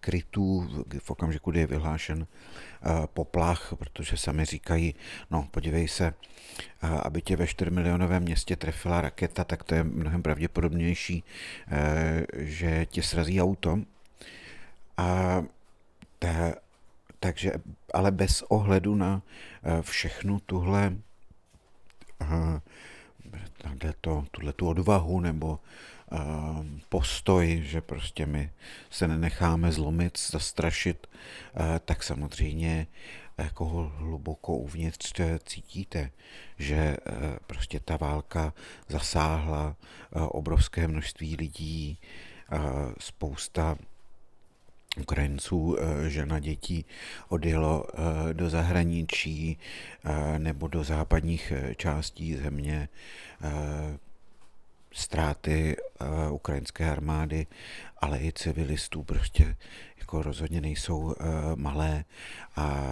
krytů 0.00 0.68
v 0.98 1.10
okamžiku, 1.10 1.50
kdy 1.50 1.60
je 1.60 1.66
vyhlášen 1.66 2.26
poplach, 3.06 3.74
protože 3.78 4.16
sami 4.16 4.44
říkají, 4.44 4.94
no 5.30 5.48
podívej 5.50 5.88
se, 5.88 6.14
aby 7.02 7.22
tě 7.22 7.36
ve 7.36 7.46
4 7.46 7.70
milionovém 7.70 8.22
městě 8.22 8.56
trefila 8.56 9.00
raketa, 9.00 9.44
tak 9.44 9.64
to 9.64 9.74
je 9.74 9.84
mnohem 9.84 10.22
pravděpodobnější, 10.22 11.24
že 12.32 12.86
tě 12.86 13.02
srazí 13.02 13.42
auto. 13.42 13.78
A 14.96 15.42
ta, 16.18 16.54
takže, 17.20 17.52
ale 17.94 18.10
bez 18.10 18.42
ohledu 18.42 18.94
na 18.94 19.22
eh, 19.62 19.82
všechnu 19.82 20.40
tuhle 20.40 20.96
tu 24.56 24.68
odvahu 24.68 25.20
nebo 25.20 25.58
uh, 26.12 26.18
postoj, 26.88 27.62
že 27.64 27.80
prostě 27.80 28.26
my 28.26 28.50
se 28.90 29.08
nenecháme 29.08 29.72
zlomit, 29.72 30.18
zastrašit, 30.30 31.06
uh, 31.06 31.62
tak 31.84 32.02
samozřejmě 32.02 32.86
jako 33.38 33.92
hluboko 33.96 34.56
uvnitř 34.56 35.20
cítíte, 35.44 36.10
že 36.58 36.96
uh, 36.96 37.14
prostě 37.46 37.80
ta 37.80 37.96
válka 37.96 38.52
zasáhla 38.88 39.76
obrovské 40.12 40.88
množství 40.88 41.36
lidí, 41.36 41.98
spousta 42.98 43.76
Ukrajinců, 44.96 45.76
eh, 45.78 46.10
žena 46.10 46.38
dětí 46.38 46.84
odjelo 47.28 47.84
eh, 47.88 48.34
do 48.34 48.50
zahraničí 48.50 49.58
eh, 50.04 50.38
nebo 50.38 50.68
do 50.68 50.84
západních 50.84 51.52
částí 51.76 52.36
země. 52.36 52.88
Ztráty 54.92 55.76
ukrajinské 56.30 56.90
armády, 56.90 57.46
ale 57.98 58.18
i 58.18 58.32
civilistů 58.32 59.04
prostě 59.04 59.56
jako 59.98 60.22
rozhodně 60.22 60.60
nejsou 60.60 61.14
malé 61.54 62.04
a 62.56 62.84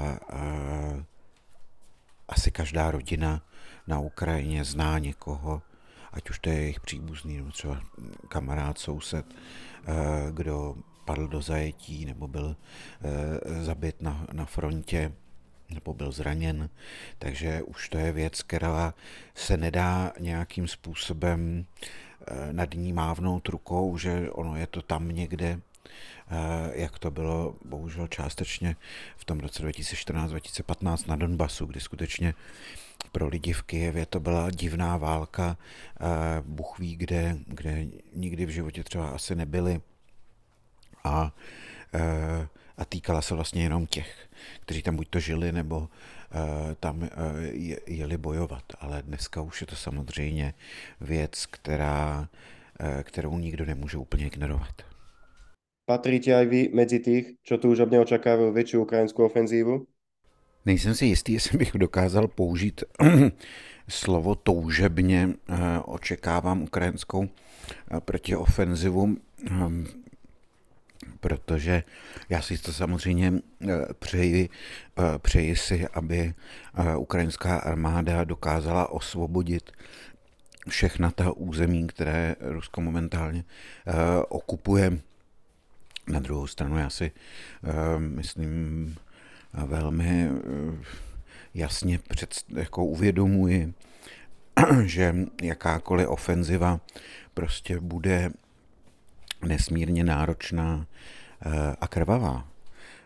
asi 2.29 2.51
každá 2.51 2.91
rodina 2.91 3.43
na 3.87 3.99
Ukrajině 3.99 4.65
zná 4.65 4.99
někoho, 4.99 5.63
ať 6.13 6.31
už 6.31 6.39
to 6.39 6.51
je 6.51 6.57
jejich 6.57 6.81
příbuzný 6.81 7.37
nebo 7.37 7.51
třeba 7.51 7.81
kamarád, 8.29 8.79
soused, 8.79 9.27
kdo 10.31 10.77
padl 11.07 11.29
do 11.29 11.43
zajetí 11.43 12.05
nebo 12.05 12.29
byl 12.29 12.57
e, 12.57 13.65
zabit 13.65 14.03
na, 14.03 14.27
na 14.33 14.45
frontě 14.45 15.13
nebo 15.71 15.95
byl 15.95 16.13
zraněn. 16.13 16.71
Takže 17.19 17.63
už 17.63 17.89
to 17.89 17.99
je 17.99 18.13
věc, 18.13 18.43
která 18.43 18.95
se 19.35 19.57
nedá 19.57 20.13
nějakým 20.19 20.69
způsobem 20.69 21.65
e, 22.27 22.53
nad 22.53 22.75
ní 22.75 22.93
mávnout 22.93 23.49
rukou, 23.49 23.99
že 23.99 24.31
ono 24.31 24.57
je 24.57 24.67
to 24.67 24.83
tam 24.83 25.09
někde, 25.09 25.47
e, 25.47 25.61
jak 26.81 26.99
to 26.99 27.11
bylo 27.11 27.55
bohužel 27.65 28.07
částečně 28.07 28.77
v 29.17 29.25
tom 29.25 29.41
roce 29.41 29.63
2014-2015 29.63 31.09
na 31.09 31.17
Donbasu, 31.17 31.67
kdy 31.67 31.81
skutečně 31.81 32.35
pro 33.13 33.29
lidi 33.29 33.53
v 33.53 33.63
Kijevě 33.63 34.07
to 34.07 34.21
byla 34.21 34.51
divná 34.51 34.97
válka, 34.97 35.57
Bůh 36.43 36.79
ví 36.79 36.97
kde, 36.97 37.39
kde 37.47 37.87
nikdy 38.15 38.47
v 38.47 38.51
životě 38.51 38.85
třeba 38.85 39.09
asi 39.09 39.35
nebyli 39.35 39.81
a, 41.07 41.33
e, 41.95 42.49
a 42.77 42.85
týkala 42.85 43.23
se 43.23 43.35
vlastně 43.35 43.63
jenom 43.63 43.87
těch, 43.87 44.29
kteří 44.61 44.83
tam 44.83 44.97
buď 44.97 45.09
to 45.09 45.21
žili, 45.21 45.53
nebo 45.53 45.89
e, 45.89 46.75
tam 46.75 47.05
e, 47.05 47.09
jeli 47.87 48.17
bojovat. 48.17 48.65
Ale 48.81 49.03
dneska 49.03 49.41
už 49.41 49.61
je 49.61 49.67
to 49.67 49.77
samozřejmě 49.77 50.55
věc, 51.01 51.47
která, 51.47 52.29
kterou 53.03 53.39
nikdo 53.39 53.65
nemůže 53.65 53.99
úplně 53.99 54.27
ignorovat. 54.27 54.83
Patríte 55.87 56.35
aj 56.35 56.47
vy 56.47 56.71
mezi 56.75 56.99
těch, 57.01 57.27
čo 57.43 57.59
tu 57.59 57.71
už 57.71 57.81
očekávají 57.81 58.53
větší 58.53 58.77
ukrajinskou 58.77 59.25
ofenzívu? 59.25 59.87
Nejsem 60.67 60.95
si 60.95 61.07
jistý, 61.07 61.33
jestli 61.33 61.59
bych 61.59 61.73
dokázal 61.73 62.29
použít 62.29 62.85
slovo 63.89 64.35
toužebně. 64.35 65.29
Očekávám 65.85 66.63
ukrajinskou 66.63 67.29
protiofenzivu 68.05 69.17
protože 71.21 71.83
já 72.29 72.43
si 72.43 72.59
to 72.59 72.73
samozřejmě 72.73 73.33
eh, 73.69 73.69
přeji, 73.99 74.49
eh, 74.99 75.19
přeji 75.19 75.57
si, 75.57 75.89
aby 75.89 76.35
eh, 76.75 76.97
ukrajinská 76.97 77.57
armáda 77.57 78.25
dokázala 78.25 78.91
osvobodit 78.91 79.73
všechna 80.69 81.11
ta 81.11 81.33
území, 81.33 81.87
které 81.87 82.37
Rusko 82.41 82.81
momentálně 82.81 83.45
okupuje. 84.29 84.99
Na 86.09 86.21
druhou 86.21 86.47
stranu 86.47 86.79
já 86.79 86.91
si 86.91 87.11
myslím 87.99 88.95
velmi 89.67 90.31
jasně 91.55 91.99
před, 91.99 92.35
jako 92.57 92.85
uvědomuji, 92.85 93.75
že 94.85 95.15
jakákoliv 95.43 96.09
ofenziva 96.09 96.81
prostě 97.35 97.81
bude 97.81 98.31
nesmírně 99.45 100.05
náročná 100.05 100.87
eh, 101.47 101.77
a 101.81 101.89
krvavá. 101.89 102.49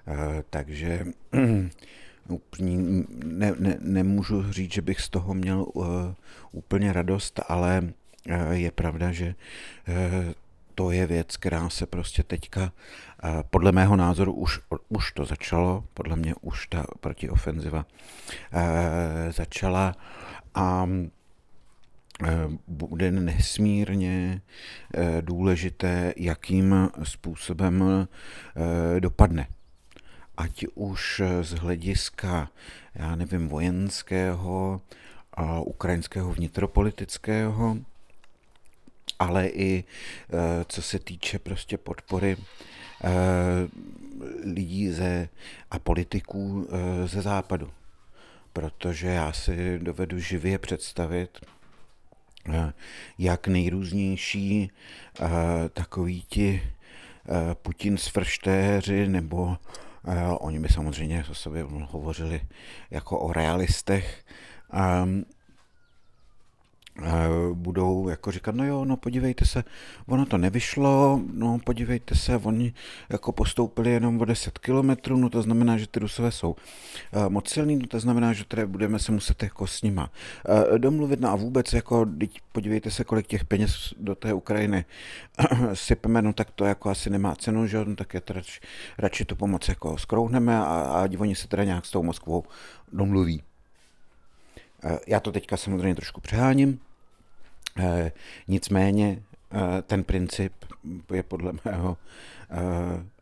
Eh, 0.06 0.44
takže 0.50 1.04
ne, 3.24 3.52
ne, 3.58 3.76
nemůžu 3.80 4.52
říct, 4.52 4.72
že 4.72 4.82
bych 4.82 5.00
z 5.00 5.08
toho 5.08 5.34
měl 5.34 5.66
uh, 5.72 5.84
úplně 6.52 6.92
radost, 6.92 7.40
ale 7.48 7.92
je 8.50 8.70
pravda, 8.70 9.12
že 9.12 9.34
to 10.74 10.90
je 10.90 11.06
věc, 11.06 11.36
která 11.36 11.68
se 11.68 11.86
prostě 11.86 12.22
teďka, 12.22 12.72
podle 13.50 13.72
mého 13.72 13.96
názoru 13.96 14.32
už, 14.32 14.60
už 14.88 15.12
to 15.12 15.24
začalo, 15.24 15.84
podle 15.94 16.16
mě 16.16 16.34
už 16.40 16.66
ta 16.66 16.84
protiofenziva 17.00 17.86
začala 19.30 19.96
a 20.54 20.86
Eh, 20.86 21.19
bude 22.66 23.10
nesmírně 23.10 24.42
eh, 24.94 25.22
důležité, 25.22 26.14
jakým 26.16 26.90
způsobem 27.02 27.84
eh, 28.96 29.00
dopadne. 29.00 29.46
Ať 30.36 30.66
už 30.74 31.22
z 31.42 31.50
hlediska, 31.50 32.50
já 32.94 33.16
nevím, 33.16 33.48
vojenského, 33.48 34.80
a 35.34 35.60
ukrajinského 35.60 36.32
vnitropolitického, 36.32 37.76
ale 39.18 39.48
i 39.48 39.84
co 40.66 40.82
se 40.82 40.98
týče 40.98 41.38
prostě 41.38 41.78
podpory 41.78 42.36
lidí 44.44 44.90
ze, 44.90 45.28
a 45.70 45.78
politiků 45.78 46.68
ze 47.04 47.22
západu. 47.22 47.70
Protože 48.52 49.06
já 49.06 49.32
si 49.32 49.78
dovedu 49.78 50.18
živě 50.18 50.58
představit, 50.58 51.40
Eh, 51.40 51.59
jak 53.18 53.48
nejrůznější 53.48 54.70
eh, 55.20 55.28
takový 55.68 56.22
ti 56.22 56.62
eh, 56.62 57.54
Putin 57.54 57.96
svrštéři 57.96 59.08
nebo 59.08 59.56
oni 60.38 60.58
by 60.58 60.68
samozřejmě 60.68 61.24
o 61.30 61.34
sobě 61.34 61.62
hovořili 61.62 62.40
jako 62.90 63.18
o 63.18 63.32
realistech, 63.32 64.24
ehm, 64.72 65.24
budou 67.52 68.08
jako 68.08 68.30
říkat, 68.30 68.54
no 68.54 68.64
jo, 68.64 68.84
no 68.84 68.96
podívejte 68.96 69.44
se, 69.44 69.64
ono 70.06 70.26
to 70.26 70.38
nevyšlo, 70.38 71.20
no 71.32 71.58
podívejte 71.64 72.14
se, 72.14 72.36
oni 72.36 72.74
jako 73.10 73.32
postoupili 73.32 73.90
jenom 73.90 74.20
o 74.20 74.24
10 74.24 74.58
kilometrů, 74.58 75.16
no 75.16 75.30
to 75.30 75.42
znamená, 75.42 75.78
že 75.78 75.86
ty 75.86 76.00
Rusové 76.00 76.32
jsou 76.32 76.56
moc 77.28 77.48
silní, 77.48 77.76
no 77.76 77.86
to 77.86 78.00
znamená, 78.00 78.32
že 78.32 78.44
tady 78.44 78.66
budeme 78.66 78.98
se 78.98 79.12
muset 79.12 79.42
jako 79.42 79.66
s 79.66 79.82
nima 79.82 80.10
domluvit, 80.78 81.20
no 81.20 81.30
a 81.30 81.36
vůbec 81.36 81.72
jako, 81.72 82.06
podívejte 82.52 82.90
se, 82.90 83.04
kolik 83.04 83.26
těch 83.26 83.44
peněz 83.44 83.94
do 83.98 84.14
té 84.14 84.32
Ukrajiny 84.32 84.84
sypeme, 85.74 86.22
no 86.22 86.32
tak 86.32 86.50
to 86.50 86.64
jako 86.64 86.90
asi 86.90 87.10
nemá 87.10 87.34
cenu, 87.34 87.66
že 87.66 87.84
no 87.84 87.96
tak 87.96 88.14
je 88.14 88.20
to 88.20 88.32
radši, 88.32 88.60
radši 88.98 89.24
tu 89.24 89.36
pomoc 89.36 89.68
jako 89.68 89.98
skrouhneme 89.98 90.58
a, 90.58 90.64
a 90.64 91.08
oni 91.18 91.34
se 91.34 91.48
teda 91.48 91.64
nějak 91.64 91.86
s 91.86 91.90
tou 91.90 92.02
Moskvou 92.02 92.44
domluví. 92.92 93.42
Já 95.06 95.20
to 95.20 95.32
teďka 95.32 95.56
samozřejmě 95.56 95.94
trošku 95.94 96.20
přeháním, 96.20 96.80
Eh, 96.80 96.89
nicméně 98.48 99.22
eh, 99.52 99.82
ten 99.82 100.04
princip 100.04 100.52
je 101.14 101.22
podle 101.22 101.52
mého 101.64 101.96
eh, 102.50 102.56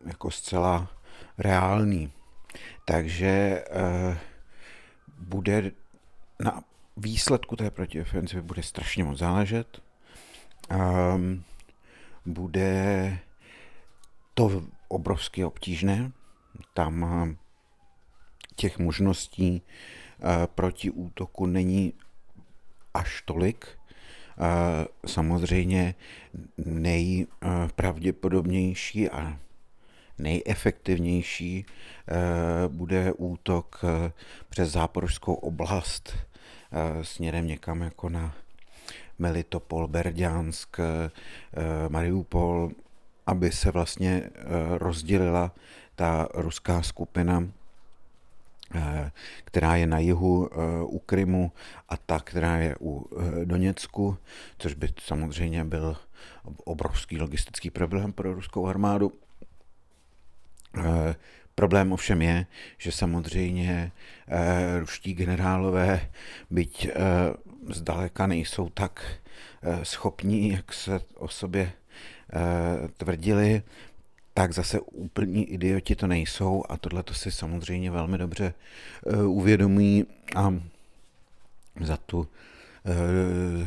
jako 0.06 0.30
zcela 0.30 0.90
reálný. 1.38 2.12
Takže 2.84 3.64
bude 5.18 5.72
na 6.40 6.64
výsledku 6.96 7.56
té 7.56 7.70
protiofenzivy 7.70 8.42
bude 8.42 8.62
strašně 8.62 9.04
moc 9.04 9.18
záležet. 9.18 9.82
Ehm, 10.70 11.44
bude 12.26 13.18
to 14.34 14.62
obrovsky 14.88 15.44
obtížné. 15.44 16.12
Tam 16.74 17.37
těch 18.56 18.78
možností 18.78 19.62
proti 20.54 20.90
útoku 20.90 21.46
není 21.46 21.92
až 22.94 23.22
tolik. 23.22 23.77
Samozřejmě 25.07 25.94
nejpravděpodobnější 26.57 29.11
a 29.11 29.38
nejefektivnější 30.18 31.66
bude 32.68 33.12
útok 33.12 33.85
přes 34.48 34.70
záporskou 34.70 35.35
oblast 35.35 36.16
směrem 37.03 37.46
někam 37.46 37.81
jako 37.81 38.09
na 38.09 38.35
Melitopol, 39.18 39.88
Berďansk, 39.88 40.77
Mariupol, 41.88 42.70
aby 43.27 43.53
se 43.53 43.70
vlastně 43.70 44.31
rozdělila 44.79 45.55
ta 45.94 46.29
ruská 46.35 46.83
skupina 46.83 47.40
Eh, 47.40 47.58
která 49.44 49.76
je 49.76 49.87
na 49.87 49.98
jihu 49.98 50.48
eh, 50.52 50.57
u 50.83 50.98
Krymu 50.98 51.52
a 51.88 51.96
ta, 51.96 52.20
která 52.20 52.57
je 52.57 52.76
u 52.81 53.07
eh, 53.11 53.44
Doněcku, 53.44 54.18
což 54.59 54.74
by 54.74 54.88
samozřejmě 55.00 55.64
byl 55.64 55.96
obrovský 56.64 57.18
logistický 57.18 57.70
problém 57.70 58.12
pro 58.12 58.35
ruskou 58.35 58.66
armádu. 58.66 59.12
Problém 61.54 61.92
ovšem 61.92 62.22
je, 62.22 62.46
že 62.78 62.92
samozřejmě 62.92 63.92
ruští 64.78 65.14
generálové, 65.14 66.11
byť 66.50 66.90
zdaleka 67.68 68.26
nejsou 68.26 68.68
tak 68.68 69.07
schopní, 69.83 70.48
jak 70.48 70.72
se 70.72 71.00
o 71.14 71.28
sobě 71.28 71.72
tvrdili, 72.96 73.62
tak 74.38 74.53
zase 74.53 74.81
úplní 74.81 75.44
idioti 75.53 75.96
to 75.96 76.07
nejsou 76.07 76.64
a 76.68 76.77
tohle 76.77 77.03
to 77.03 77.14
si 77.14 77.31
samozřejmě 77.31 77.90
velmi 77.90 78.18
dobře 78.18 78.55
uh, 79.07 79.37
uvědomují 79.37 80.07
a 80.37 80.55
za 81.81 81.96
tu 81.96 82.18
uh, 82.18 82.27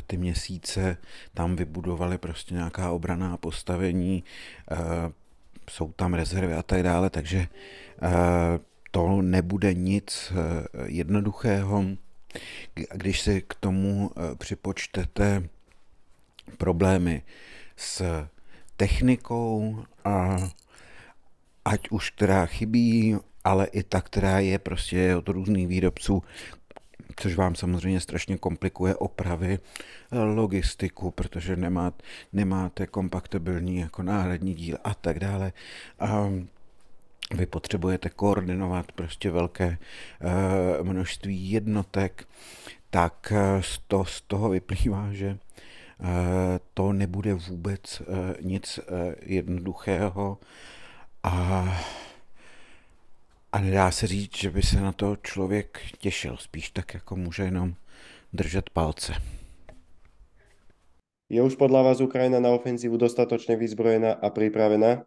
ty 0.08 0.18
měsíce 0.18 0.98
tam 1.34 1.56
vybudovali 1.56 2.18
prostě 2.18 2.54
nějaká 2.54 2.92
obraná 2.92 3.38
postavení, 3.38 4.24
uh, 4.72 4.78
jsou 5.70 5.92
tam 5.92 6.14
rezervy 6.14 6.54
a 6.54 6.64
tak 6.64 6.84
dále, 6.84 7.10
takže 7.10 7.48
to 8.92 9.22
nebude 9.22 9.74
nic 9.74 10.34
jednoduchého. 10.86 11.86
Když 12.94 13.22
si 13.22 13.42
k 13.42 13.54
tomu 13.54 14.12
připočtete 14.38 15.44
problémy 16.58 17.24
s 17.76 18.04
technikou 18.82 19.86
a 20.06 20.38
ať 21.66 21.90
už 21.90 22.10
která 22.10 22.46
chybí, 22.46 23.16
ale 23.44 23.66
i 23.66 23.84
ta, 23.84 24.02
která 24.02 24.40
je 24.40 24.60
prostě 24.60 25.16
od 25.16 25.30
různých 25.30 25.68
výrobců, 25.68 26.24
což 27.16 27.36
vám 27.36 27.56
samozřejmě 27.56 28.00
strašně 28.00 28.38
komplikuje 28.38 28.96
opravy, 28.96 29.60
logistiku, 30.36 31.12
protože 31.12 31.56
nemá, 31.56 31.94
nemáte 32.34 32.88
kompatibilní 32.88 33.78
jako 33.78 34.04
náhradní 34.04 34.54
díl 34.54 34.78
a 34.84 34.94
tak 34.94 35.20
dále. 35.20 35.54
A 36.00 36.30
vy 37.36 37.46
potřebujete 37.46 38.10
koordinovat 38.10 38.92
prostě 38.92 39.32
velké 39.32 39.78
uh, 40.78 40.88
množství 40.88 41.52
jednotek, 41.52 42.28
tak 42.90 43.34
uh, 43.36 43.62
z, 43.62 43.80
to, 43.88 44.06
z 44.06 44.22
toho 44.22 44.50
vyplývá, 44.50 45.10
že 45.12 45.38
to 46.74 46.94
nebude 46.94 47.34
vůbec 47.34 48.02
uh, 48.02 48.08
nic 48.42 48.78
uh, 48.80 48.86
jednoduchého 49.22 50.38
a, 51.24 51.68
a 53.52 53.60
nedá 53.60 53.92
se 53.92 54.08
říct, 54.08 54.38
že 54.38 54.50
by 54.50 54.62
se 54.62 54.82
na 54.82 54.92
to 54.92 55.16
člověk 55.16 55.80
těšil. 56.00 56.38
Spíš 56.38 56.70
tak 56.70 56.94
jako 56.94 57.16
může 57.16 57.44
jenom 57.44 57.74
držet 58.34 58.70
palce. 58.70 59.14
Je 61.30 61.42
už 61.42 61.56
podle 61.56 61.84
vás 61.84 62.02
Ukrajina 62.02 62.40
na 62.40 62.50
ofenzivu 62.50 62.98
dostatečně 62.98 63.56
vyzbrojená 63.56 64.14
a 64.14 64.30
připravená? 64.30 65.04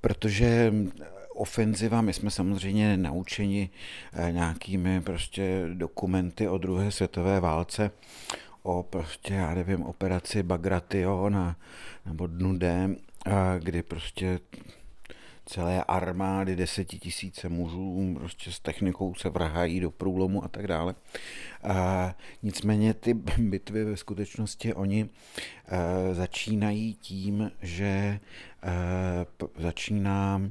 Protože 0.00 0.72
ofenziva, 1.34 2.00
my 2.00 2.12
jsme 2.12 2.30
samozřejmě 2.30 2.96
naučeni 2.96 3.70
eh, 4.12 4.32
nějakými 4.32 5.00
prostě 5.00 5.66
dokumenty 5.74 6.48
o 6.48 6.58
druhé 6.58 6.90
světové 6.90 7.40
válce, 7.40 7.90
o 8.62 8.82
prostě, 8.82 9.34
já 9.34 9.54
nevím, 9.54 9.82
operaci 9.82 10.42
Bagration 10.42 11.54
nebo 12.06 12.26
Dnu 12.26 12.58
D, 12.58 12.96
kdy 13.58 13.82
prostě 13.82 14.40
celé 15.50 15.84
armády, 15.84 16.56
desetitisíce 16.56 17.48
mužů 17.48 18.14
prostě 18.14 18.52
s 18.52 18.60
technikou 18.60 19.14
se 19.14 19.28
vrhají 19.28 19.80
do 19.80 19.90
průlomu 19.90 20.44
a 20.44 20.48
tak 20.48 20.66
dále. 20.66 20.94
A 21.62 22.14
nicméně 22.42 22.94
ty 22.94 23.14
bitvy 23.38 23.84
ve 23.84 23.96
skutečnosti 23.96 24.74
oni 24.74 25.08
e, 25.08 26.14
začínají 26.14 26.94
tím, 26.94 27.52
že 27.62 27.86
e, 27.86 28.20
začíná 29.58 30.42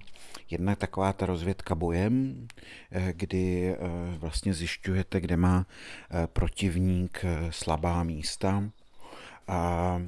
jedna 0.49 0.75
taková 0.75 1.13
ta 1.13 1.25
rozvědka 1.25 1.75
bojem, 1.75 2.47
e, 2.91 3.13
kdy 3.13 3.69
e, 3.69 3.77
vlastně 4.17 4.53
zjišťujete, 4.53 5.21
kde 5.21 5.37
má 5.37 5.65
e, 5.65 6.27
protivník 6.27 7.25
slabá 7.49 8.03
místa 8.03 8.63
a 9.47 10.01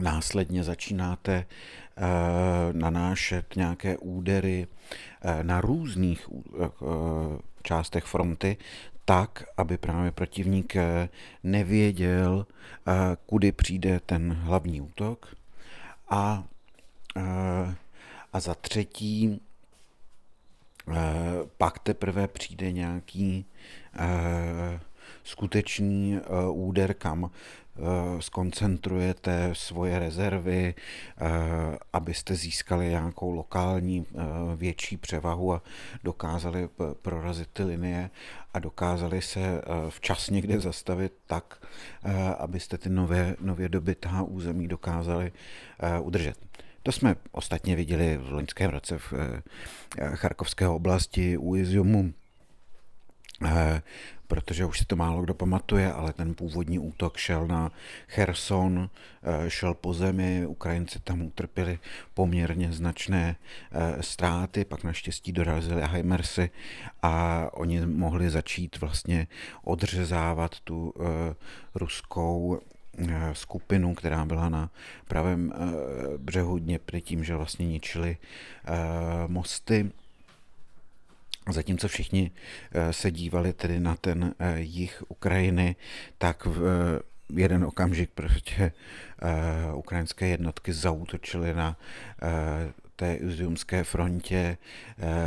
následně 0.00 0.64
začínáte 0.64 1.46
eh, 1.96 2.02
nanášet 2.72 3.56
nějaké 3.56 3.96
údery 3.98 4.66
eh, 5.22 5.44
na 5.44 5.60
různých 5.60 6.28
eh, 6.30 6.68
částech 7.62 8.04
fronty, 8.04 8.56
tak, 9.04 9.44
aby 9.56 9.78
právě 9.78 10.10
protivník 10.10 10.74
nevěděl, 11.42 12.46
kudy 13.26 13.52
přijde 13.52 14.00
ten 14.00 14.32
hlavní 14.32 14.80
útok. 14.80 15.34
A, 16.10 16.44
a 18.34 18.40
za 18.40 18.54
třetí, 18.54 19.40
pak 21.56 21.78
teprve 21.78 22.28
přijde 22.28 22.72
nějaký 22.72 23.46
skutečný 25.24 26.20
úder, 26.52 26.94
kam 26.94 27.30
Eh, 27.76 28.22
skoncentrujete 28.22 29.50
svoje 29.52 29.98
rezervy, 29.98 30.74
eh, 30.74 31.78
abyste 31.92 32.34
získali 32.34 32.88
nějakou 32.88 33.30
lokální 33.30 34.06
eh, 34.06 34.22
větší 34.56 34.96
převahu 34.96 35.54
a 35.54 35.62
dokázali 36.04 36.68
prorazit 37.02 37.48
ty 37.52 37.64
linie 37.64 38.10
a 38.54 38.58
dokázali 38.58 39.22
se 39.22 39.62
včas 39.88 40.30
někde 40.30 40.60
zastavit 40.60 41.12
tak, 41.26 41.66
abyste 42.38 42.78
ty 42.78 42.88
nové, 42.88 43.36
nově 43.40 43.68
dobytá 43.68 44.22
území 44.22 44.68
dokázali 44.68 45.32
udržet. 46.00 46.43
To 46.84 46.92
jsme 46.92 47.16
ostatně 47.32 47.76
viděli 47.76 48.16
v 48.16 48.32
loňském 48.32 48.70
roce 48.70 48.98
v 48.98 49.12
Charkovské 50.14 50.68
oblasti 50.68 51.36
u 51.36 51.56
Iziumu 51.56 52.12
protože 54.26 54.64
už 54.64 54.78
si 54.78 54.84
to 54.84 54.96
málo 54.96 55.22
kdo 55.22 55.34
pamatuje, 55.34 55.92
ale 55.92 56.12
ten 56.12 56.34
původní 56.34 56.78
útok 56.78 57.16
šel 57.16 57.46
na 57.46 57.70
Cherson, 58.08 58.90
eh, 59.22 59.50
šel 59.50 59.74
po 59.74 59.94
zemi, 59.94 60.46
Ukrajinci 60.46 61.00
tam 61.00 61.22
utrpěli 61.22 61.78
poměrně 62.14 62.72
značné 62.72 63.36
eh, 63.72 64.02
ztráty, 64.02 64.64
pak 64.64 64.84
naštěstí 64.84 65.32
dorazili 65.32 65.82
Heimersy 65.82 66.50
a 67.02 67.48
oni 67.52 67.86
mohli 67.86 68.30
začít 68.30 68.80
vlastně 68.80 69.26
odřezávat 69.64 70.60
tu 70.60 70.94
eh, 70.96 71.34
ruskou 71.74 72.60
skupinu, 73.32 73.94
která 73.94 74.24
byla 74.24 74.48
na 74.48 74.70
pravém 75.08 75.52
břehu 76.18 76.58
Dněpry 76.58 77.00
tím, 77.00 77.24
že 77.24 77.36
vlastně 77.36 77.66
ničili 77.66 78.16
mosty. 79.26 79.90
Zatímco 81.50 81.88
všichni 81.88 82.30
eh, 82.72 82.92
se 82.92 83.10
dívali 83.10 83.52
tedy 83.52 83.80
na 83.80 83.96
ten 83.96 84.34
eh, 84.38 84.60
jich 84.60 85.02
Ukrajiny, 85.08 85.76
tak 86.18 86.46
v 86.46 86.62
eh, 86.66 87.42
jeden 87.42 87.64
okamžik 87.64 88.10
prostě 88.14 88.72
ukrajinské 89.74 90.28
jednotky 90.28 90.72
zautočily 90.72 91.54
na 91.54 91.76
té 92.96 93.14
Iziumské 93.14 93.84
frontě, 93.84 94.58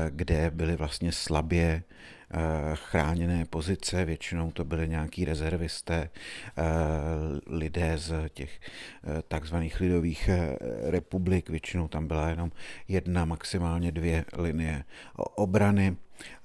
kde 0.09 0.51
byly 0.51 0.75
vlastně 0.75 1.11
slabě 1.11 1.83
chráněné 2.73 3.45
pozice, 3.45 4.05
většinou 4.05 4.51
to 4.51 4.65
byly 4.65 4.89
nějaký 4.89 5.25
rezervisté, 5.25 6.09
lidé 7.47 7.97
z 7.97 8.29
těch 8.29 8.59
takzvaných 9.27 9.79
lidových 9.79 10.29
republik, 10.83 11.49
většinou 11.49 11.87
tam 11.87 12.07
byla 12.07 12.29
jenom 12.29 12.51
jedna, 12.87 13.25
maximálně 13.25 13.91
dvě 13.91 14.25
linie 14.37 14.83
obrany 15.15 15.97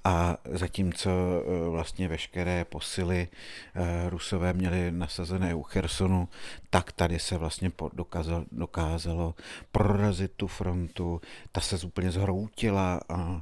A 0.03 0.37
zatímco 0.51 1.09
eh, 1.09 1.69
vlastně 1.69 2.07
veškeré 2.07 2.65
posily 2.65 3.27
eh, 3.75 4.09
Rusové 4.09 4.53
měly 4.53 4.91
nasazené 4.91 5.55
u 5.55 5.63
Chersonu, 5.63 6.29
tak 6.69 6.91
tady 6.91 7.19
se 7.19 7.37
vlastně 7.37 7.71
dokázalo, 7.93 8.45
dokázalo 8.51 9.35
prorazit 9.71 10.31
tu 10.35 10.47
frontu. 10.47 11.21
Ta 11.51 11.61
se 11.61 11.87
úplně 11.87 12.11
zhroutila 12.11 12.99
a, 13.09 13.41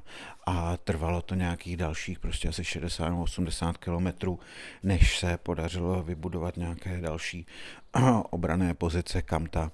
a 0.52 0.78
trvalo 0.78 1.22
to 1.22 1.36
nějakých 1.36 1.78
dalších 1.78 2.20
prostě 2.20 2.50
asi 2.50 2.62
60-80 2.62 3.74
kilometrů, 3.74 4.40
než 4.84 5.20
se 5.20 5.38
podařilo 5.38 6.04
vybudovat 6.04 6.58
nějaké 6.58 7.02
další 7.02 7.46
obrané 8.30 8.74
pozice, 8.74 9.22
kam 9.22 9.46
ta 9.46 9.72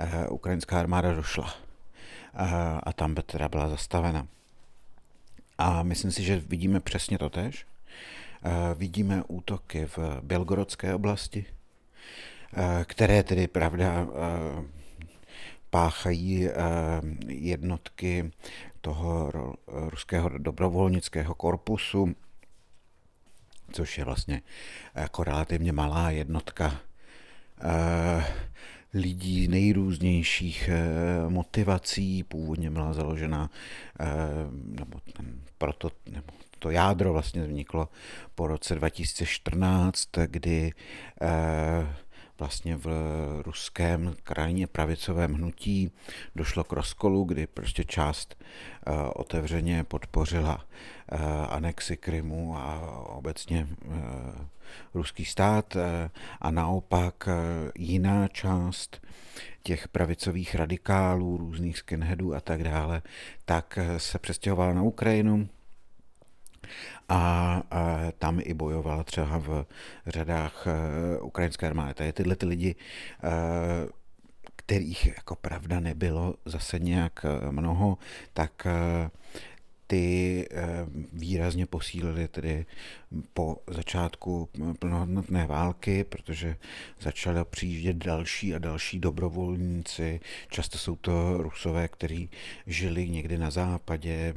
uh, 0.00 0.06
ukrajinská 0.34 0.80
armáda 0.80 1.14
došla. 1.14 1.44
Uh, 1.44 2.40
a 2.82 2.92
tam 2.92 3.14
by 3.14 3.22
teda 3.22 3.48
byla 3.48 3.68
zastavena. 3.68 4.26
A 5.58 5.82
myslím 5.82 6.12
si, 6.12 6.22
že 6.22 6.40
vidíme 6.40 6.80
přesně 6.80 7.18
to 7.18 7.30
tež. 7.30 7.66
Uh, 8.46 8.78
vidíme 8.78 9.22
útoky 9.28 9.86
v 9.86 9.98
Belgorodské 10.22 10.94
oblasti, 10.94 11.44
které 12.84 13.22
tedy, 13.22 13.46
pravda, 13.46 14.06
páchají 15.70 16.48
jednotky 17.26 18.30
toho 18.80 19.30
ruského 19.94 20.28
dobrovolnického 20.38 21.34
korpusu, 21.34 22.14
což 23.72 23.98
je 23.98 24.04
vlastně 24.04 24.42
jako 24.94 25.24
relativně 25.24 25.72
malá 25.72 26.10
jednotka 26.10 26.80
Eh, 27.60 28.24
lidí 28.94 29.48
nejrůznějších 29.48 30.68
eh, 30.68 31.30
motivací. 31.30 32.22
Původně 32.22 32.70
byla 32.70 32.92
založena, 32.92 33.50
eh, 34.00 34.06
nebo 34.64 34.98
proto, 35.58 35.90
nebo 36.10 36.32
to 36.58 36.70
jádro 36.70 37.12
vlastně 37.12 37.42
vzniklo 37.42 37.88
po 38.34 38.46
roce 38.46 38.74
2014, 38.74 40.08
kdy 40.26 40.72
vlastně 42.38 42.76
v 42.76 42.86
ruském 43.42 44.14
krajně 44.22 44.66
pravicovém 44.66 45.34
hnutí 45.34 45.90
došlo 46.36 46.64
k 46.64 46.72
rozkolu, 46.72 47.24
kdy 47.24 47.46
prostě 47.46 47.84
část 47.84 48.44
otevřeně 49.14 49.84
podpořila 49.84 50.64
anexi 51.48 51.96
Krymu 51.96 52.56
a 52.56 52.80
obecně 53.08 53.68
ruský 54.94 55.24
stát 55.24 55.76
eh, 55.76 56.10
a 56.40 56.50
naopak 56.50 57.28
eh, 57.28 57.70
jiná 57.78 58.28
část 58.28 59.06
těch 59.62 59.88
pravicových 59.88 60.54
radikálů, 60.54 61.36
různých 61.36 61.78
skinheadů 61.78 62.34
a 62.34 62.40
tak 62.40 62.62
dále, 62.62 63.02
tak 63.44 63.78
eh, 63.78 64.00
se 64.00 64.18
přestěhovala 64.18 64.72
na 64.72 64.82
Ukrajinu 64.82 65.48
a, 67.08 67.62
a 67.70 67.98
tam 68.18 68.40
i 68.42 68.54
bojovala 68.54 69.04
třeba 69.04 69.38
v 69.38 69.66
řadách 70.06 70.66
ukrajinské 71.20 71.66
armády. 71.66 71.94
Tady 71.94 72.12
tyhle 72.12 72.36
ty 72.36 72.46
lidi 72.46 72.74
kterých 74.56 75.06
jako 75.06 75.36
pravda 75.36 75.80
nebylo 75.80 76.34
zase 76.44 76.78
nějak 76.78 77.26
mnoho, 77.50 77.98
tak 78.32 78.66
ty 79.86 80.46
eh, 80.50 80.64
výrazně 81.12 81.66
posílily 81.66 82.28
tedy 82.28 82.66
po 83.34 83.56
začátku 83.66 84.48
plnohodnotné 84.78 85.46
války, 85.46 86.04
protože 86.04 86.56
začaly 87.00 87.44
přijíždět 87.44 87.96
další 87.96 88.54
a 88.54 88.58
další 88.58 88.98
dobrovolníci. 89.00 90.20
Často 90.48 90.78
jsou 90.78 90.96
to 90.96 91.38
rusové, 91.38 91.88
kteří 91.88 92.30
žili 92.66 93.08
někdy 93.08 93.38
na 93.38 93.50
západě, 93.50 94.34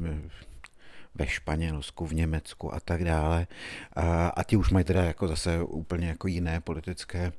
ve 1.19 1.27
Španělsku, 1.27 2.06
v 2.06 2.13
Německu 2.13 2.73
a 2.73 2.80
tak 2.80 3.03
dále. 3.03 3.47
A, 3.93 4.27
a 4.27 4.43
ti 4.43 4.58
už 4.58 4.69
mají 4.69 4.86
teda 4.86 5.03
jako 5.03 5.27
zase 5.27 5.63
úplně 5.63 6.08
jako 6.08 6.27
jiné 6.27 6.62
politické 6.62 7.32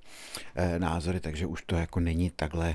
e, 0.54 0.78
názory, 0.78 1.20
takže 1.20 1.46
už 1.46 1.62
to 1.62 1.76
jako 1.76 2.00
není 2.00 2.30
takhle 2.30 2.74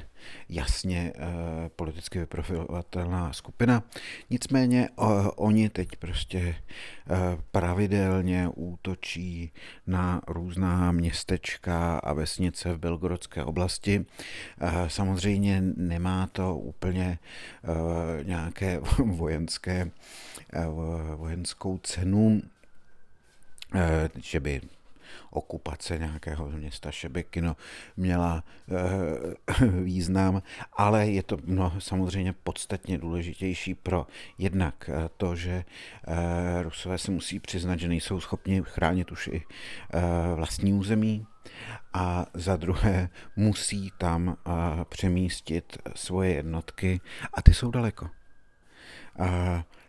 jasně 0.50 1.14
e, 1.16 1.70
politicky 1.70 2.20
vyprofilovatelná 2.20 3.34
skupina. 3.34 3.84
Nicméně 4.30 4.90
oni 5.36 5.70
teď 5.70 5.90
prostě 5.96 6.40
e, 6.40 6.56
pravidelně 7.52 8.48
útočí 8.56 9.52
na 9.88 10.22
různá 10.28 10.92
městečka 10.92 11.98
a 11.98 12.14
vesnice 12.14 12.74
v 12.74 12.80
Belgorodské 12.80 13.44
oblasti. 13.44 14.06
Samozřejmě 14.88 15.62
nemá 15.78 16.28
to 16.28 16.58
úplně 16.58 17.20
nějaké 18.24 18.80
vojenské 19.06 19.74
Eh, 19.74 19.92
vojenskou 21.16 21.78
cenu, 21.78 22.42
eh, 23.76 24.10
že 24.22 24.40
by 24.40 24.62
okupace 25.32 25.98
nějakého 25.98 26.50
města 26.50 26.92
Šebekino 26.92 27.56
měla 27.98 28.44
e, 28.72 29.60
význam, 29.84 30.42
ale 30.74 31.08
je 31.08 31.24
to 31.24 31.38
no, 31.46 31.74
samozřejmě 31.80 32.34
podstatně 32.34 32.98
důležitější 32.98 33.76
pro 33.76 34.08
jednak 34.38 34.90
to, 35.18 35.36
že 35.36 35.66
Rusové 36.62 36.98
se 36.98 37.12
musí 37.12 37.40
přiznat, 37.40 37.80
že 37.80 37.88
nejsou 37.88 38.20
schopni 38.20 38.62
chránit 38.64 39.12
už 39.12 39.28
i 39.28 39.44
vlastní 40.36 40.74
území 40.74 41.28
a 41.94 42.26
za 42.34 42.56
druhé 42.56 43.10
musí 43.36 43.92
tam 43.98 44.38
přemístit 44.90 45.78
svoje 45.96 46.34
jednotky 46.34 47.02
a 47.34 47.42
ty 47.42 47.54
jsou 47.54 47.72
daleko. 47.72 48.10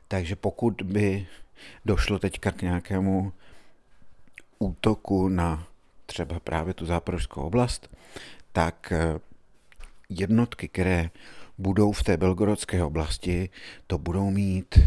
Takže 0.08 0.36
pokud 0.36 0.82
by 0.82 1.26
došlo 1.84 2.18
teďka 2.18 2.50
k 2.50 2.62
nějakému 2.62 3.32
útoku 4.58 5.28
na 5.28 5.66
třeba 6.06 6.40
právě 6.40 6.74
tu 6.74 6.86
záporožskou 6.86 7.42
oblast, 7.42 7.96
tak 8.52 8.92
eh, 8.92 9.18
jednotky, 10.08 10.68
které 10.68 11.10
budou 11.58 11.92
v 11.92 12.02
té 12.02 12.16
belgorodské 12.16 12.84
oblasti, 12.84 13.50
to 13.86 13.98
budou 13.98 14.30
mít 14.30 14.78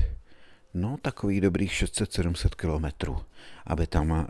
no 0.74 0.98
takových 1.02 1.42
dobrých 1.42 1.72
600-700 1.72 2.50
kilometrů, 2.56 3.18
aby 3.66 3.88
tam 3.88 4.12
uh, 4.12 4.26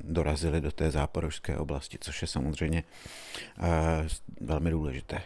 dorazili 0.00 0.60
do 0.60 0.72
té 0.72 0.90
záporožské 0.90 1.56
oblasti, 1.56 1.98
což 2.00 2.22
je 2.22 2.28
samozřejmě 2.28 2.84
uh, 3.58 3.66
velmi 4.40 4.70
důležité. 4.70 5.22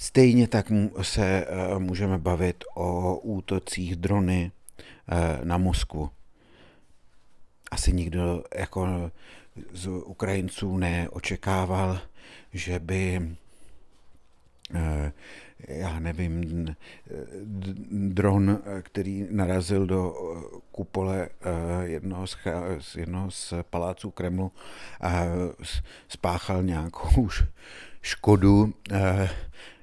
Stejně 0.00 0.48
tak 0.48 0.72
se 1.02 1.46
eh, 1.46 1.78
můžeme 1.78 2.18
bavit 2.18 2.64
o 2.74 3.16
útocích 3.18 3.96
drony 3.96 4.52
eh, 5.08 5.40
na 5.44 5.58
Moskvu. 5.58 6.10
Asi 7.70 7.92
nikdo 7.92 8.44
jako 8.54 9.10
z 9.72 9.86
Ukrajinců 9.86 10.76
neočekával, 10.76 12.00
že 12.52 12.78
by 12.78 13.30
eh, 14.74 15.12
já 15.68 16.00
nevím, 16.00 16.66
dron, 17.90 18.58
který 18.82 19.26
narazil 19.30 19.86
do 19.86 20.14
kupole 20.72 21.28
jednoho 21.82 22.26
z, 22.26 22.36
jednoho 22.96 23.30
z 23.30 23.54
paláců 23.70 24.10
Kremlu 24.10 24.52
spáchal 26.08 26.62
nějakou 26.62 27.28
škodu 28.02 28.74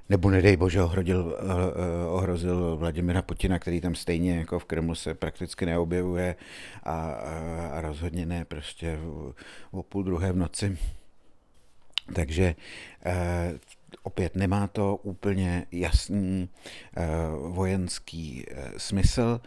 nebo 0.10 0.30
nedej 0.32 0.58
bože 0.58 0.82
ohrodil, 0.82 1.38
eh, 1.40 1.44
eh, 1.44 2.08
ohrozil 2.08 2.78
Vladimira 2.78 3.22
Putina, 3.22 3.60
který 3.60 3.82
tam 3.82 3.96
stejně 3.96 4.38
jako 4.38 4.60
v 4.60 4.66
Kremlu 4.66 4.96
se 4.96 5.14
prakticky 5.14 5.66
neobjevuje 5.66 6.36
a, 6.84 7.12
a 7.72 7.82
rozhodně 7.82 8.26
ne 8.26 8.46
prostě 8.46 9.00
o 9.72 9.84
půl 9.84 10.04
druhé 10.04 10.32
v 10.32 10.38
noci. 10.38 10.78
Takže 12.14 12.56
eh, 13.06 13.54
opět 14.04 14.36
nemá 14.36 14.68
to 14.68 14.96
úplně 14.96 15.66
jasný 15.72 16.50
vojenský 17.48 18.46
smysl. 18.78 19.42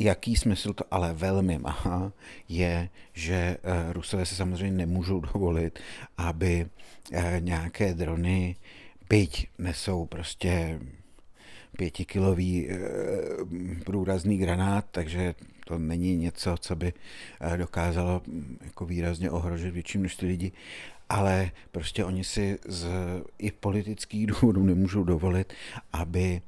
Jaký 0.00 0.36
smysl 0.36 0.72
to 0.72 0.84
ale 0.90 1.12
velmi 1.12 1.58
má, 1.58 2.12
je, 2.48 2.88
že 3.12 3.56
Rusové 3.92 4.26
se 4.26 4.34
samozřejmě 4.34 4.76
nemůžou 4.76 5.20
dovolit, 5.20 5.78
aby 6.16 6.66
nějaké 7.40 7.94
drony 7.94 8.56
byť 9.08 9.48
nesou 9.58 10.06
prostě 10.06 10.80
pětikilový 11.76 12.70
e, 12.70 12.78
průrazný 13.84 14.38
granát, 14.38 14.84
takže 14.90 15.34
to 15.68 15.78
není 15.78 16.16
něco, 16.16 16.56
co 16.60 16.76
by 16.76 16.92
eh, 17.40 17.56
dokázalo 17.56 18.22
mm, 18.26 18.58
jako 18.64 18.86
výrazně 18.86 19.30
ohrožit 19.30 19.74
větší 19.74 19.98
množství 19.98 20.28
lidí, 20.28 20.52
ale 21.08 21.50
prostě 21.70 22.04
oni 22.04 22.24
si 22.24 22.58
z 22.68 22.88
i 23.38 23.50
politických 23.50 24.26
důvodů 24.32 24.62
nemůžou 24.64 25.04
dovolit, 25.04 25.52
aby 25.92 26.42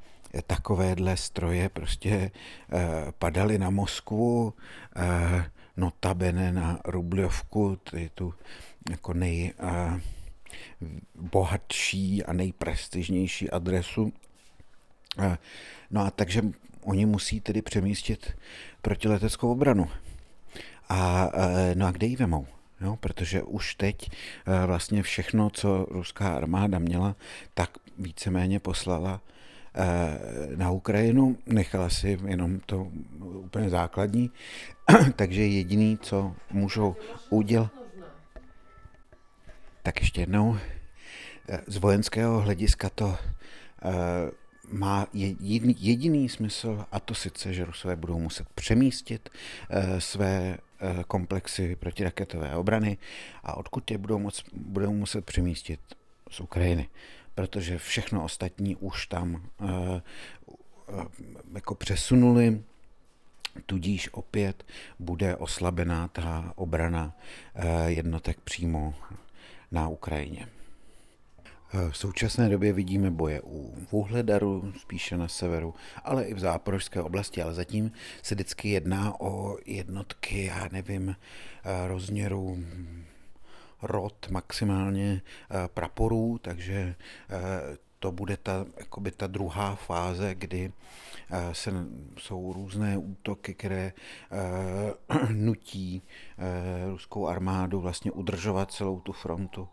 takovéhle 0.47 1.17
stroje 1.17 1.69
prostě 1.69 2.11
e, 2.11 2.31
padaly 3.19 3.59
na 3.59 3.71
Moskvu, 3.71 4.55
notabene 5.77 6.53
na 6.53 6.81
Rubljovku, 6.85 7.77
tedy 7.77 8.11
tu 8.15 8.35
jako 8.91 9.15
nej... 9.15 9.53
E, 10.83 11.01
bohatší 11.15 12.25
a 12.25 12.33
nejprestižnější 12.33 13.51
adresu. 13.51 14.13
No 15.91 16.01
a 16.01 16.11
takže 16.11 16.43
oni 16.83 17.07
musí 17.07 17.41
tedy 17.41 17.63
přemístit 17.63 18.33
protileteckou 18.83 19.53
obranu. 19.53 19.89
A 20.89 21.31
no 21.75 21.87
a 21.87 21.91
kde 21.91 22.07
ji 22.07 22.17
vemou? 22.17 22.47
Jo, 22.81 22.97
protože 22.97 23.43
už 23.43 23.75
teď 23.75 24.11
vlastně 24.67 25.03
všechno, 25.03 25.51
co 25.51 25.87
ruská 25.91 26.37
armáda 26.37 26.79
měla, 26.79 27.17
tak 27.55 27.71
víceméně 27.99 28.61
poslala 28.61 29.21
na 30.57 30.71
Ukrajinu, 30.71 31.37
nechala 31.47 31.91
si 31.91 32.19
jenom 32.27 32.61
to 32.61 32.89
úplně 33.21 33.71
základní, 33.71 34.31
takže 35.17 35.47
jediný, 35.47 35.99
co 36.03 36.35
můžou 36.51 36.97
udělat, 37.31 37.80
tak 39.91 40.01
ještě 40.01 40.21
jednou, 40.21 40.59
z 41.67 41.77
vojenského 41.77 42.41
hlediska 42.41 42.91
to 42.91 43.17
má 44.69 45.07
jediný, 45.13 45.77
jediný 45.79 46.29
smysl, 46.29 46.85
a 46.93 47.01
to 47.01 47.15
sice, 47.15 47.55
že 47.55 47.65
Rusové 47.65 47.97
budou 47.97 48.19
muset 48.19 48.49
přemístit 48.49 49.29
své 49.99 50.59
komplexy 51.07 51.77
protiraketové 51.77 52.57
obrany 52.57 52.99
a 53.43 53.57
odkud 53.57 53.91
je 53.91 53.99
budou, 53.99 54.19
moc, 54.19 54.45
budou 54.53 54.93
muset 54.93 55.25
přemístit 55.25 55.81
z 56.31 56.41
Ukrajiny. 56.41 56.89
Protože 57.35 57.79
všechno 57.79 58.25
ostatní 58.25 58.77
už 58.77 59.07
tam 59.07 59.43
jako 61.55 61.75
přesunuli, 61.75 62.63
tudíž 63.67 64.09
opět 64.13 64.67
bude 64.99 65.37
oslabená 65.37 66.09
ta 66.09 66.53
obrana 66.57 67.17
jednotek 67.87 68.41
přímo 68.41 68.95
na 69.71 69.89
Ukrajině. 69.89 70.49
V 71.91 71.97
současné 71.97 72.49
době 72.49 72.73
vidíme 72.73 73.11
boje 73.11 73.41
u 73.45 73.75
Vuhledaru, 73.93 74.73
spíše 74.81 75.17
na 75.17 75.29
severu, 75.29 75.75
ale 76.05 76.25
i 76.25 76.35
v 76.35 76.39
záporožské 76.39 77.03
oblasti, 77.03 77.43
ale 77.43 77.55
zatím 77.55 77.93
se 78.23 78.35
vždycky 78.35 78.69
jedná 78.69 79.21
o 79.21 79.57
jednotky, 79.67 80.45
já 80.45 80.69
nevím, 80.73 81.17
rozměru 81.87 82.59
rod 83.83 84.27
maximálně 84.31 85.23
praporů, 85.67 86.39
takže 86.43 86.95
to 88.01 88.13
bude 88.13 88.37
ta, 88.37 88.67
jakoby 88.79 89.11
ta 89.11 89.27
druhá 89.27 89.75
fáze, 89.75 90.35
kdy 90.35 90.73
eh, 91.31 91.55
se, 91.55 91.73
jsou 92.19 92.53
různé 92.53 92.99
útoky, 92.99 93.55
které 93.55 93.93
nutí 95.29 96.03
ruskou 96.91 97.27
armádu 97.27 97.81
vlastně 97.81 98.11
udržovat 98.11 98.73
celou 98.73 99.01
tu 99.01 99.13
frontu 99.13 99.69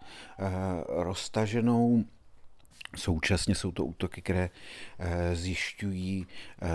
roztaženou. 0.87 2.03
Současně 2.95 3.55
jsou 3.55 3.71
to 3.71 3.85
útoky, 3.85 4.21
které 4.21 4.49
zjišťují 5.33 6.27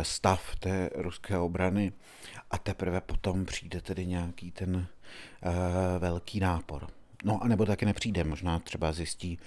stav 0.02 0.56
té 0.56 0.90
ruské 0.94 1.38
obrany 1.38 1.92
a 2.50 2.58
teprve 2.58 3.00
potom 3.00 3.44
přijde 3.44 3.80
tedy 3.80 4.06
nějaký 4.06 4.50
ten 4.50 4.86
velký 5.98 6.40
nápor. 6.40 6.88
No 7.24 7.44
a 7.44 7.48
nebo 7.48 7.66
taky 7.66 7.86
nepřijde, 7.86 8.24
možná 8.24 8.58
třeba 8.58 8.92
zjistí 8.92 9.38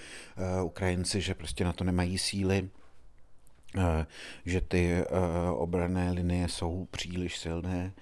uh, 0.59 0.65
Ukrajinci, 0.65 1.21
že 1.21 1.33
prostě 1.33 1.63
na 1.63 1.73
to 1.73 1.83
nemají 1.83 2.17
síly, 2.17 2.69
uh, 3.77 3.83
že 4.45 4.61
ty 4.61 4.95
uh, 4.95 5.61
obrané 5.61 6.11
linie 6.11 6.49
jsou 6.49 6.87
příliš 6.91 7.37
silné, 7.37 7.93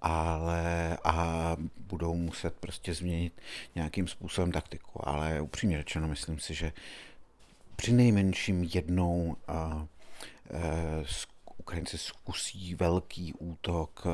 ale 0.00 0.98
a 1.04 1.56
budou 1.76 2.14
muset 2.14 2.54
prostě 2.54 2.94
změnit 2.94 3.40
nějakým 3.74 4.08
způsobem 4.08 4.52
taktiku. 4.52 5.08
Ale 5.08 5.40
upřímně 5.40 5.78
řečeno, 5.78 6.08
myslím 6.08 6.38
si, 6.38 6.54
že 6.54 6.72
při 7.76 7.92
nejmenším 7.92 8.62
jednou 8.74 9.36
uh, 9.48 9.82
uh, 9.82 9.86
Ukrajinci 11.58 11.98
zkusí 11.98 12.74
velký 12.74 13.34
útok 13.34 14.04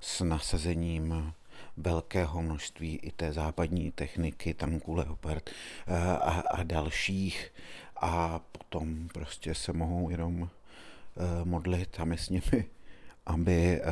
s 0.00 0.20
nasazením 0.20 1.32
velkého 1.76 2.42
množství 2.42 2.96
i 3.02 3.10
té 3.10 3.32
západní 3.32 3.90
techniky, 3.90 4.54
tanků 4.54 4.94
Leopard 4.94 5.50
eh, 5.50 5.96
a, 6.06 6.40
a 6.40 6.62
dalších 6.62 7.52
a 7.96 8.38
potom 8.38 9.08
prostě 9.08 9.54
se 9.54 9.72
mohou 9.72 10.10
jenom 10.10 10.48
eh, 10.48 11.44
modlit 11.44 12.00
a 12.00 12.04
my 12.04 12.18
s 12.18 12.28
nimi, 12.28 12.64
aby 13.26 13.80
eh, 13.80 13.82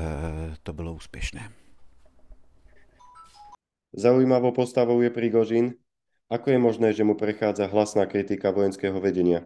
to 0.63 0.73
bylo 0.73 0.95
úspěšné. 0.95 1.53
Zaujímavou 3.93 4.53
postavou 4.53 5.01
je 5.01 5.11
Prigožin. 5.11 5.75
Ako 6.33 6.51
je 6.51 6.59
možné, 6.59 6.97
že 6.97 7.05
mu 7.05 7.13
prechádza 7.13 7.69
hlasná 7.69 8.09
kritika 8.09 8.49
vojenského 8.49 8.97
vedenia? 8.97 9.45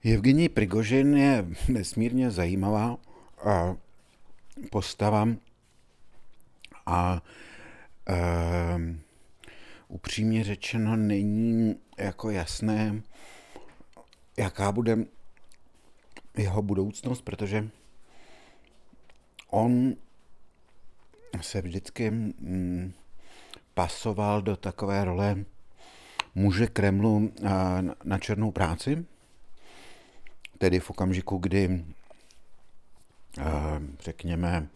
Evgenij 0.00 0.48
Prigožin 0.48 1.16
je 1.16 1.44
nesmírně 1.68 2.30
zajímavá 2.30 2.96
postava, 4.70 5.28
a 6.86 7.22
uh, 8.08 8.80
upřímně 9.88 10.44
řečeno 10.44 10.96
není 10.96 11.76
jako 11.98 12.30
jasné, 12.30 13.02
jaká 14.36 14.72
bude 14.72 14.98
jeho 16.36 16.62
budoucnost, 16.62 17.22
protože 17.22 17.68
on 19.50 19.94
se 21.40 21.62
vždycky 21.62 22.10
mm, 22.10 22.92
pasoval 23.74 24.42
do 24.42 24.56
takové 24.56 25.04
role 25.04 25.44
muže 26.34 26.66
Kremlu 26.66 27.32
na 28.04 28.18
černou 28.18 28.50
práci, 28.50 29.06
tedy 30.58 30.80
v 30.80 30.90
okamžiku, 30.90 31.38
kdy 31.38 31.84
řekněme 34.00 34.68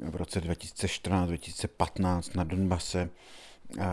v 0.00 0.16
roce 0.16 0.40
2014-2015 0.40 2.36
na 2.36 2.44
Donbase 2.44 3.10
eh, 3.78 3.84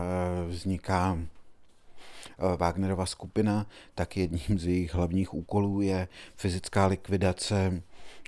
vzniká 0.48 1.18
eh, 1.18 2.56
Wagnerova 2.56 3.06
skupina, 3.06 3.66
tak 3.94 4.16
jedním 4.16 4.58
z 4.58 4.66
jejich 4.66 4.94
hlavních 4.94 5.34
úkolů 5.34 5.80
je 5.80 6.08
fyzická 6.36 6.86
likvidace 6.86 7.82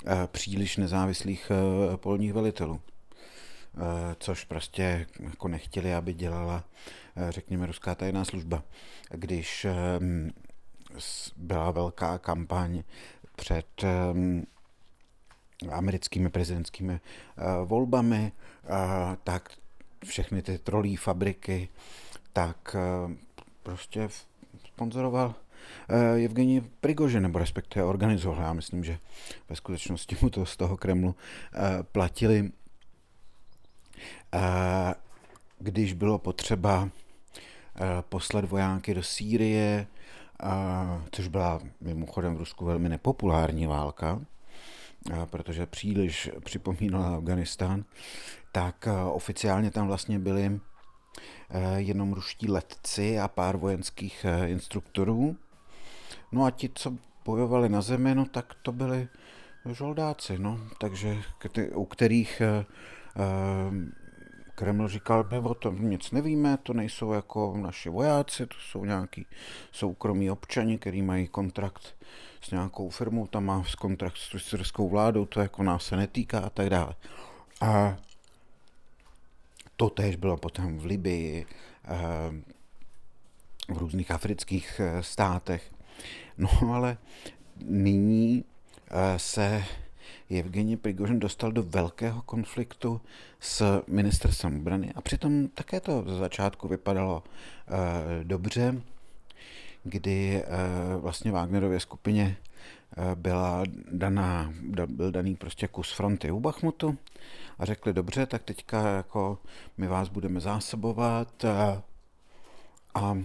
eh, 0.06 0.26
příliš 0.26 0.76
nezávislých 0.76 1.52
polních 1.96 2.32
velitelů. 2.32 2.80
Což 4.18 4.44
prostě 4.44 5.06
jako 5.20 5.48
nechtěli, 5.48 5.94
aby 5.94 6.14
dělala, 6.14 6.64
řekněme, 7.30 7.66
ruská 7.66 7.94
tajná 7.94 8.24
služba. 8.24 8.62
Když 9.10 9.66
byla 11.36 11.70
velká 11.70 12.18
kampaň 12.18 12.82
před 13.36 13.84
americkými 15.70 16.28
prezidentskými 16.28 16.94
eh, 16.94 17.00
volbami, 17.64 18.32
eh, 18.32 19.16
tak 19.24 19.50
všechny 20.04 20.42
ty 20.42 20.58
trolí 20.58 20.96
fabriky, 20.96 21.68
tak 22.32 22.76
eh, 22.76 23.14
prostě 23.62 24.08
sponzoroval 24.66 25.34
Evgenij 26.24 26.62
Prigožin, 26.80 27.22
nebo 27.22 27.38
respektive 27.38 27.84
organizoval. 27.84 28.42
Já 28.42 28.52
myslím, 28.52 28.84
že 28.84 28.98
ve 29.48 29.56
skutečnosti 29.56 30.16
mu 30.22 30.30
to 30.30 30.46
z 30.46 30.56
toho 30.56 30.76
Kremlu 30.76 31.14
platili. 31.92 32.50
Když 35.58 35.92
bylo 35.92 36.18
potřeba 36.18 36.88
poslat 38.08 38.44
vojáky 38.44 38.94
do 38.94 39.02
Sýrie, 39.02 39.86
což 41.10 41.28
byla 41.28 41.60
mimochodem 41.80 42.34
v 42.34 42.38
Rusku 42.38 42.64
velmi 42.64 42.88
nepopulární 42.88 43.66
válka, 43.66 44.20
protože 45.30 45.66
příliš 45.66 46.30
připomínala 46.44 47.16
Afganistán, 47.16 47.84
tak 48.52 48.86
eh, 48.86 48.92
oficiálně 49.04 49.70
tam 49.70 49.86
vlastně 49.86 50.18
byli 50.18 50.60
eh, 51.50 51.80
jenom 51.80 52.12
ruští 52.12 52.50
letci 52.50 53.18
a 53.18 53.28
pár 53.28 53.56
vojenských 53.56 54.24
eh, 54.24 54.48
instruktorů. 54.48 55.36
No 56.32 56.44
a 56.44 56.50
ti, 56.50 56.70
co 56.74 56.94
bojovali 57.24 57.68
na 57.68 57.82
zemi, 57.82 58.14
no 58.14 58.24
tak 58.24 58.54
to 58.62 58.72
byli 58.72 59.08
žoldáci, 59.72 60.38
no, 60.38 60.60
takže 60.78 61.22
u 61.74 61.84
kterých 61.84 62.42
Kreml 64.56 64.88
říkal, 64.88 65.28
my 65.30 65.38
o 65.38 65.54
tom 65.54 65.90
nic 65.90 66.10
nevíme, 66.10 66.56
to 66.62 66.72
nejsou 66.72 67.12
jako 67.12 67.56
naši 67.56 67.88
vojáci, 67.88 68.46
to 68.46 68.56
jsou 68.70 68.84
nějaký 68.84 69.26
soukromí 69.72 70.30
občani, 70.30 70.78
kteří 70.78 71.02
mají 71.02 71.28
kontrakt 71.28 71.96
s 72.40 72.50
nějakou 72.50 72.90
firmou, 72.90 73.26
tam 73.26 73.44
má 73.44 73.64
kontrakt 73.78 74.16
s 74.16 74.48
syrskou 74.48 74.88
vládou, 74.88 75.26
to 75.26 75.40
jako 75.40 75.62
nás 75.62 75.84
se 75.84 75.96
netýká 75.96 76.40
a 76.40 76.50
tak 76.50 76.70
dále. 76.70 76.94
A 77.60 77.96
to 79.76 79.90
tež 79.90 80.16
bylo 80.16 80.36
potom 80.36 80.78
v 80.78 80.84
Libii, 80.84 81.46
eh, 81.84 81.98
v 83.74 83.78
různých 83.78 84.10
afrických 84.10 84.80
eh, 84.80 85.02
státech. 85.02 85.72
No 86.38 86.48
ale 86.74 86.98
nyní 87.64 88.44
eh, 88.90 89.18
se 89.18 89.64
Evgeni 90.30 90.76
Prigožin 90.76 91.18
dostal 91.18 91.52
do 91.52 91.62
velkého 91.62 92.22
konfliktu 92.22 93.00
s 93.40 93.82
ministerstvem 93.86 94.56
obrany. 94.60 94.92
A 94.94 95.00
přitom 95.00 95.48
také 95.48 95.80
to 95.80 96.04
za 96.06 96.16
začátku 96.18 96.68
vypadalo 96.68 97.22
dobře 98.22 98.82
kdy 99.86 100.42
eh, 100.42 100.46
vlastně 100.96 101.32
Wagnerově 101.32 101.80
skupině 101.80 102.36
byla 103.14 103.62
daná, 103.92 104.52
byl 104.86 105.10
daný 105.10 105.36
prostě 105.36 105.68
kus 105.68 105.92
fronty 105.92 106.30
u 106.30 106.40
Bachmutu 106.40 106.98
a 107.58 107.64
řekli, 107.64 107.92
dobře, 107.92 108.26
tak 108.26 108.42
teďka 108.42 108.88
jako 108.88 109.38
my 109.76 109.86
vás 109.86 110.08
budeme 110.08 110.40
zásobovat 110.40 111.44
a, 111.44 111.82
a 112.94 113.18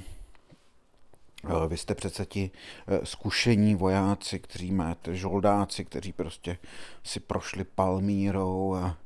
vy 1.68 1.78
jste 1.78 1.96
přece 1.96 2.26
ti 2.26 2.52
e, 2.88 3.06
zkušení 3.06 3.76
vojáci, 3.76 4.40
kteří 4.40 4.72
máte, 4.72 5.16
žoldáci, 5.16 5.86
kteří 5.86 6.14
prostě 6.14 6.58
si 7.04 7.20
prošli 7.20 7.64
Palmírou 7.64 8.76
a, 8.76 8.80
a 8.84 8.98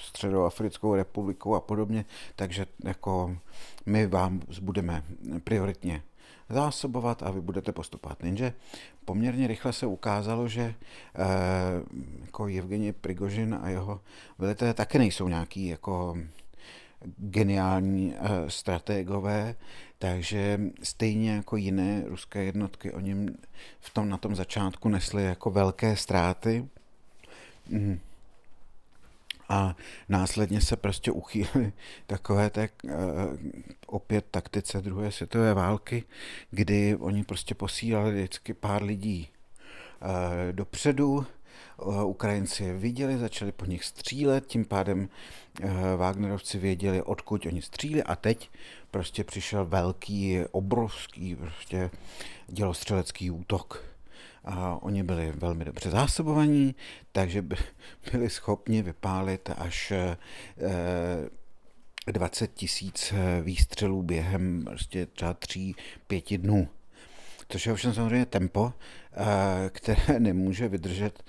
Středoafrickou 0.00 0.94
republikou 0.94 1.54
a 1.54 1.60
podobně, 1.60 2.04
takže 2.36 2.66
jako 2.84 3.36
my 3.86 4.06
vám 4.06 4.40
budeme 4.60 5.02
prioritně 5.44 6.02
zásobovat 6.48 7.22
a 7.22 7.30
vy 7.30 7.40
budete 7.40 7.72
postupovat. 7.72 8.24
Jenže 8.24 8.52
poměrně 9.04 9.46
rychle 9.46 9.72
se 9.72 9.86
ukázalo, 9.86 10.48
že 10.48 10.74
jako 12.20 12.44
Evgeni 12.44 12.92
Prigožin 12.92 13.58
a 13.62 13.68
jeho 13.68 14.00
velitelé 14.38 14.74
také 14.74 14.98
nejsou 14.98 15.28
nějaký 15.28 15.66
jako 15.66 16.16
geniální 17.18 18.14
strategové, 18.48 19.56
takže 20.04 20.60
stejně 20.82 21.30
jako 21.30 21.56
jiné 21.56 22.02
ruské 22.06 22.44
jednotky, 22.44 22.92
oni 22.92 23.26
v 23.80 23.90
tom, 23.90 24.08
na 24.08 24.16
tom 24.16 24.34
začátku 24.34 24.88
nesli 24.88 25.24
jako 25.24 25.50
velké 25.50 25.96
ztráty. 25.96 26.68
Mm 27.68 27.98
a 29.48 29.76
následně 30.08 30.60
se 30.60 30.76
prostě 30.76 31.10
uchýlili 31.10 31.72
takové 32.06 32.50
té 32.50 32.68
uh, 32.84 32.90
opět 33.86 34.24
taktice 34.30 34.80
druhé 34.80 35.12
světové 35.12 35.54
války, 35.54 36.04
kdy 36.50 36.96
oni 36.96 37.24
prostě 37.24 37.54
posílali 37.54 38.14
vždycky 38.14 38.54
pár 38.54 38.82
lidí 38.82 39.28
uh, 40.00 40.08
dopředu, 40.52 41.26
Ukrajinci 42.04 42.64
je 42.64 42.74
viděli, 42.74 43.18
začali 43.18 43.52
po 43.52 43.64
nich 43.64 43.84
střílet, 43.84 44.46
tím 44.46 44.64
pádem 44.64 45.08
uh, 45.62 45.70
Wagnerovci 45.96 46.58
věděli, 46.58 47.02
odkud 47.02 47.46
oni 47.46 47.62
stříli 47.62 48.02
a 48.02 48.16
teď 48.16 48.50
prostě 48.90 49.24
přišel 49.24 49.66
velký, 49.66 50.38
obrovský 50.50 51.36
prostě 51.36 51.90
dělostřelecký 52.48 53.30
útok 53.30 53.84
a 54.44 54.82
oni 54.82 55.02
byli 55.02 55.32
velmi 55.32 55.64
dobře 55.64 55.90
zásobovaní, 55.90 56.74
takže 57.12 57.42
by, 57.42 57.56
byli 58.12 58.30
schopni 58.30 58.82
vypálit 58.82 59.50
až 59.58 59.92
20 62.06 62.44
eh, 62.44 62.54
tisíc 62.54 63.12
eh, 63.12 63.42
výstřelů 63.42 64.02
během 64.02 64.64
prostě 64.64 65.06
třeba 65.06 65.34
tří, 65.34 65.76
pěti 66.06 66.38
dnů. 66.38 66.68
Což 67.48 67.66
je 67.66 67.72
ovšem 67.72 67.94
samozřejmě 67.94 68.26
tempo, 68.26 68.72
eh, 69.12 69.70
které 69.70 70.18
nemůže 70.20 70.68
vydržet 70.68 71.24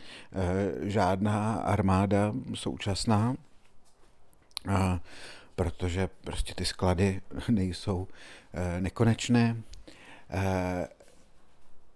žádná 0.82 1.56
armáda 1.56 2.34
současná, 2.54 3.36
protože 5.56 6.10
prostě 6.24 6.54
ty 6.54 6.66
sklady 6.66 7.22
nejsou 7.50 8.08
nekonečné. 8.80 9.58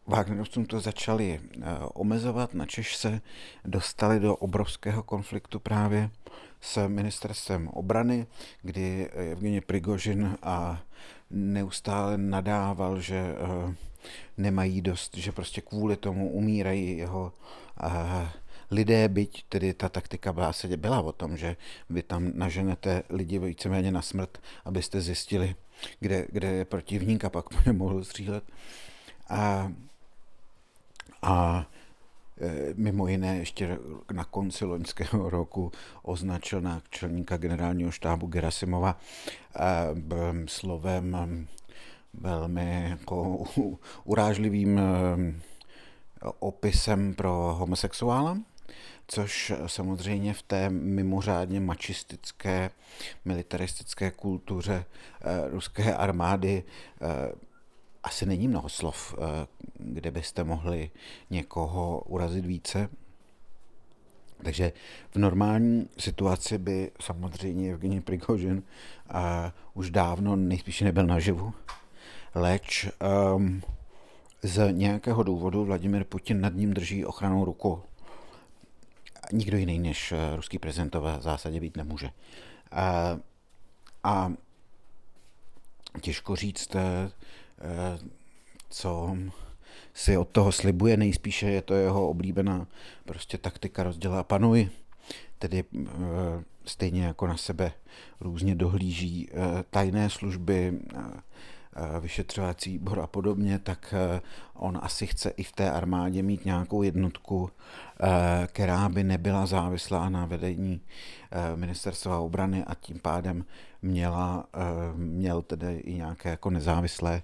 Wagnerovcům 0.09 0.65
to 0.65 0.80
začali 0.80 1.39
eh, 1.39 1.61
omezovat, 1.93 2.53
na 2.53 2.65
Češ 2.65 2.95
se 2.95 3.22
dostali 3.65 4.20
do 4.20 4.36
obrovského 4.36 5.03
konfliktu 5.03 5.59
právě 5.59 6.09
s 6.61 6.88
ministerstvem 6.88 7.67
obrany, 7.67 8.28
kdy 8.61 9.09
Evgeni 9.09 9.61
Prigožin 9.61 10.38
a 10.43 10.82
neustále 11.30 12.17
nadával, 12.17 12.99
že 12.99 13.15
eh, 13.15 13.76
nemají 14.37 14.81
dost, 14.81 15.17
že 15.17 15.31
prostě 15.31 15.61
kvůli 15.61 15.97
tomu 15.97 16.31
umírají 16.31 16.97
jeho 16.97 17.33
eh, 17.83 18.29
lidé, 18.71 19.07
byť 19.07 19.43
tedy 19.49 19.73
ta 19.73 19.89
taktika 19.89 20.33
zásadě 20.33 20.77
byla 20.77 21.01
o 21.01 21.11
tom, 21.11 21.37
že 21.37 21.55
vy 21.89 22.03
tam 22.03 22.31
naženete 22.35 23.03
lidi 23.09 23.39
víceméně 23.39 23.91
na 23.91 24.01
smrt, 24.01 24.37
abyste 24.65 25.01
zjistili, 25.01 25.55
kde, 25.99 26.25
kde 26.29 26.47
je 26.47 26.65
protivník 26.65 27.25
a 27.25 27.29
pak 27.29 27.65
nemohl 27.65 28.03
střílet. 28.03 28.43
A 29.29 29.71
a 31.21 31.65
e, 32.41 32.73
mimo 32.75 33.07
jiné 33.07 33.37
ještě 33.37 33.77
na 34.11 34.23
konci 34.23 34.65
loňského 34.65 35.29
roku 35.29 35.71
označil 36.03 36.61
náčelníka 36.61 37.37
generálního 37.37 37.91
štábu 37.91 38.27
Gerasimova 38.27 38.99
e, 39.55 40.47
slovem 40.47 41.47
velmi 42.14 42.89
jako 42.89 43.43
urážlivým 44.03 44.80
e, 44.80 44.84
opisem 46.39 47.14
pro 47.14 47.55
homosexuála, 47.60 48.38
což 49.07 49.53
samozřejmě 49.66 50.34
v 50.34 50.41
té 50.41 50.70
mimořádně 50.70 51.60
mačistické, 51.60 52.72
militaristické 53.26 54.12
kultuře 54.12 54.86
ruské 55.51 55.95
armády 55.95 56.64
asi 58.03 58.26
není 58.26 58.47
mnoho 58.47 58.70
slov, 58.70 59.16
eh, 59.18 59.47
kde 59.74 60.12
byste 60.12 60.43
mohli 60.43 60.91
někoho 61.30 61.99
urazit 62.05 62.45
více. 62.45 62.89
Takže 64.43 64.72
v 65.12 65.16
normální 65.16 65.89
situaci 65.97 66.57
by 66.57 66.91
samozřejmě 67.01 67.72
Evgeni 67.74 68.01
Prigožin 68.01 68.64
už 69.74 69.91
dávno 69.91 70.36
nejspíše 70.36 70.86
nebyl 70.86 71.07
naživu, 71.07 71.53
leč 72.36 72.88
um, 73.36 73.61
z 74.41 74.71
nějakého 74.71 75.23
důvodu 75.23 75.65
Vladimir 75.65 76.03
Putin 76.03 76.41
nad 76.41 76.53
ním 76.53 76.73
drží 76.73 77.05
ochranou 77.05 77.45
ruku. 77.45 77.82
Nikdo 79.32 79.57
jiný 79.57 79.80
než 79.80 80.11
eh, 80.11 80.36
ruský 80.36 80.59
prezident 80.59 80.95
v 80.95 81.17
zásadě 81.19 81.59
být 81.59 81.77
nemůže. 81.77 82.07
Uh, 82.07 83.19
a 84.03 84.32
těžko 86.01 86.36
říct, 86.36 86.75
Eh, 87.61 87.99
co 88.69 89.17
si 89.93 90.17
od 90.17 90.30
toho 90.30 90.51
slibuje, 90.51 90.97
nejspíše 90.97 91.49
je 91.49 91.61
to 91.61 91.73
jeho 91.73 92.09
oblíbená 92.09 92.67
prostě 93.05 93.38
taktika 93.38 93.84
rozdělá 93.84 94.23
panuj, 94.23 94.69
tedy 95.39 95.63
eh, 95.63 95.88
stejně 96.65 97.05
jako 97.05 97.27
na 97.27 97.38
sebe 97.38 97.71
různě 98.19 98.55
dohlíží 98.55 99.30
eh, 99.32 99.63
tajné 99.69 100.09
služby, 100.09 100.80
vyšetřovací 101.99 102.72
výbor 102.72 102.99
a 102.99 103.07
podobně, 103.07 103.59
tak 103.59 103.93
on 104.53 104.80
asi 104.82 105.07
chce 105.07 105.30
i 105.30 105.43
v 105.43 105.51
té 105.51 105.72
armádě 105.72 106.24
mít 106.24 106.45
nějakou 106.45 106.84
jednotku, 106.84 107.49
která 108.47 108.89
by 108.89 109.03
nebyla 109.03 109.45
závislá 109.45 110.09
na 110.09 110.26
vedení 110.26 110.82
ministerstva 111.55 112.20
obrany 112.20 112.63
a 112.63 112.76
tím 112.76 112.99
pádem 112.99 113.45
měla, 113.82 114.47
měl 114.95 115.41
tedy 115.41 115.78
i 115.78 115.93
nějaké 115.93 116.30
jako 116.30 116.49
nezávislé 116.49 117.22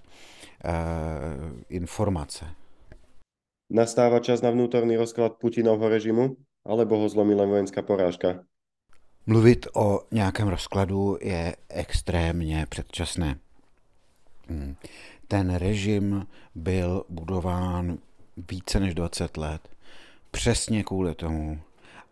informace. 1.68 2.46
Nastáva 3.70 4.22
čas 4.22 4.42
na 4.42 4.50
vnútorný 4.50 4.96
rozklad 4.96 5.42
Putinovho 5.42 5.88
režimu, 5.88 6.36
alebo 6.62 6.96
ho 6.96 7.08
zlomí 7.08 7.34
len 7.34 7.48
vojenská 7.48 7.82
porážka? 7.82 8.46
Mluvit 9.26 9.66
o 9.74 10.00
nějakém 10.12 10.48
rozkladu 10.48 11.18
je 11.20 11.56
extrémně 11.68 12.66
předčasné. 12.68 13.38
Hmm. 14.48 14.76
Ten 15.28 15.54
režim 15.54 16.26
byl 16.54 17.04
budován 17.08 17.98
více 18.50 18.80
než 18.80 18.94
20 18.94 19.36
let 19.36 19.68
přesně 20.30 20.84
kvůli 20.84 21.14
tomu, 21.14 21.60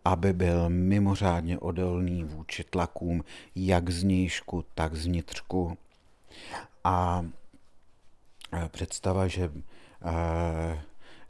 aby 0.05 0.33
byl 0.33 0.69
mimořádně 0.69 1.59
odolný 1.59 2.23
vůči 2.23 2.63
tlakům 2.63 3.23
jak 3.55 3.89
z 3.89 4.03
nížku, 4.03 4.65
tak 4.75 4.95
z 4.95 5.05
vnitřku. 5.05 5.77
A 6.83 7.25
představa, 8.67 9.27
že 9.27 9.51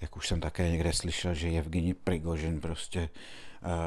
jak 0.02 0.18
už 0.18 0.28
jsem 0.28 0.42
také 0.42 0.72
někde 0.72 0.94
slyšel, 0.94 1.34
že 1.34 1.48
Evgeni 1.48 1.94
Prigožin 1.94 2.62
prostě 2.62 3.10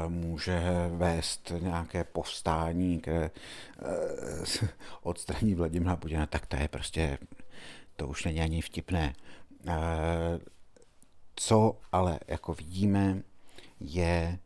může 0.07 0.61
vést 0.89 1.51
nějaké 1.59 2.03
povstání, 2.03 2.99
které 2.99 3.29
odstraní 5.01 5.55
Vladimira 5.55 5.95
Putina, 5.95 6.25
tak 6.25 6.45
to 6.45 6.55
je 6.55 6.67
prostě, 6.67 7.17
to 7.95 8.07
už 8.07 8.25
není 8.25 8.41
ani 8.41 8.61
vtipné. 8.61 9.15
Co 11.35 11.77
ale 11.91 12.19
jako 12.27 12.53
vidíme, 12.53 13.21
je 13.79 14.39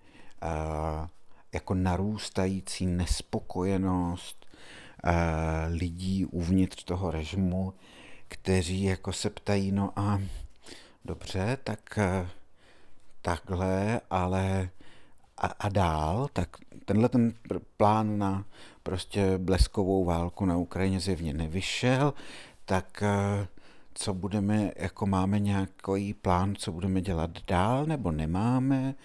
jako 1.53 1.73
narůstající 1.73 2.86
nespokojenost 2.86 4.45
lidí 5.71 6.25
uvnitř 6.25 6.84
toho 6.84 7.11
režimu, 7.11 7.73
kteří 8.27 8.84
jako 8.84 9.13
se 9.13 9.29
ptají, 9.29 9.71
no 9.71 9.91
a 9.95 10.21
dobře, 11.05 11.57
tak 11.63 11.99
takhle, 13.21 14.01
ale 14.09 14.69
a, 15.43 15.47
a 15.59 15.69
dál, 15.69 16.27
tak 16.33 16.49
tenhle 16.85 17.09
ten 17.09 17.33
plán 17.77 18.17
na 18.17 18.45
prostě 18.83 19.37
bleskovou 19.37 20.05
válku 20.05 20.45
na 20.45 20.57
Ukrajině 20.57 20.99
zjevně 20.99 21.33
nevyšel, 21.33 22.13
tak 22.65 23.03
co 23.93 24.13
budeme, 24.13 24.71
jako 24.75 25.05
máme 25.05 25.39
nějaký 25.39 26.13
plán, 26.13 26.55
co 26.55 26.71
budeme 26.71 27.01
dělat 27.01 27.31
dál, 27.47 27.85
nebo 27.85 28.11
nemáme, 28.11 28.95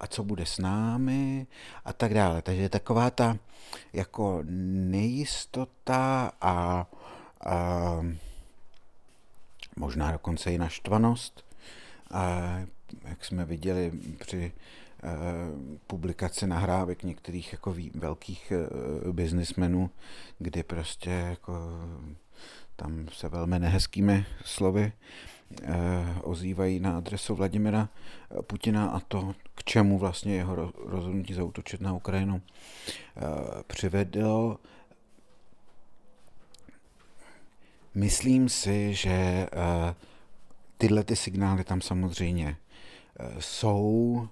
a 0.00 0.06
co 0.06 0.24
bude 0.24 0.46
s 0.46 0.58
námi 0.58 1.46
a 1.84 1.92
tak 1.92 2.14
dále. 2.14 2.42
Takže 2.42 2.68
taková 2.68 3.10
ta 3.10 3.36
jako 3.92 4.42
nejistota 4.90 6.32
a, 6.40 6.86
a 7.46 8.00
možná 9.76 10.12
dokonce 10.12 10.52
i 10.52 10.58
naštvanost, 10.58 11.44
a 12.10 12.40
jak 13.04 13.24
jsme 13.24 13.44
viděli 13.44 13.92
při 14.18 14.52
publikaci 15.86 16.46
nahrávek 16.46 17.02
některých 17.02 17.52
jako 17.52 17.76
velkých 17.94 18.52
biznismenů, 19.12 19.90
kdy 20.38 20.62
prostě 20.62 21.10
jako 21.10 21.54
tam 22.76 23.06
se 23.12 23.28
velmi 23.28 23.58
nehezkými 23.58 24.26
slovy 24.44 24.92
ozývají 26.22 26.80
na 26.80 26.96
adresu 26.96 27.34
Vladimira 27.34 27.88
Putina 28.46 28.86
a 28.86 29.00
to, 29.00 29.34
k 29.54 29.64
čemu 29.64 29.98
vlastně 29.98 30.34
jeho 30.34 30.72
rozhodnutí 30.86 31.34
zautočit 31.34 31.80
na 31.80 31.92
Ukrajinu 31.92 32.42
přivedlo. 33.66 34.58
Myslím 37.94 38.48
si, 38.48 38.94
že 38.94 39.46
tyhle 40.78 41.04
ty 41.04 41.16
signály 41.16 41.64
tam 41.64 41.80
samozřejmě 41.80 42.56
jsou 43.38 44.28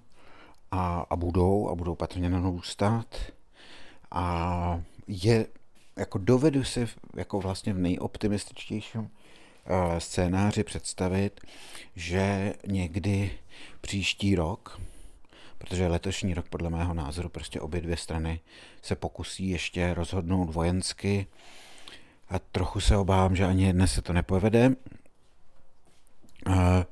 a, 0.71 1.05
a 1.09 1.15
budou 1.15 1.69
a 1.69 1.75
budou 1.75 1.95
patrně 1.95 2.29
narůstat. 2.29 3.15
A 4.11 4.81
je, 5.07 5.45
jako 5.95 6.17
dovedu 6.17 6.63
si 6.63 6.87
jako 7.15 7.39
vlastně 7.39 7.73
v 7.73 7.77
nejoptimističtějším 7.77 9.09
eh, 9.65 9.99
scénáři 9.99 10.63
představit, 10.63 11.41
že 11.95 12.53
někdy 12.67 13.31
příští 13.81 14.35
rok, 14.35 14.81
protože 15.57 15.87
letošní 15.87 16.33
rok 16.33 16.49
podle 16.49 16.69
mého 16.69 16.93
názoru 16.93 17.29
prostě 17.29 17.61
obě 17.61 17.81
dvě 17.81 17.97
strany 17.97 18.39
se 18.81 18.95
pokusí 18.95 19.49
ještě 19.49 19.93
rozhodnout 19.93 20.53
vojensky 20.53 21.27
a 22.29 22.39
trochu 22.39 22.79
se 22.79 22.97
obávám, 22.97 23.35
že 23.35 23.45
ani 23.45 23.65
jedné 23.65 23.87
se 23.87 24.01
to 24.01 24.13
nepovede, 24.13 24.75
eh, 26.47 26.85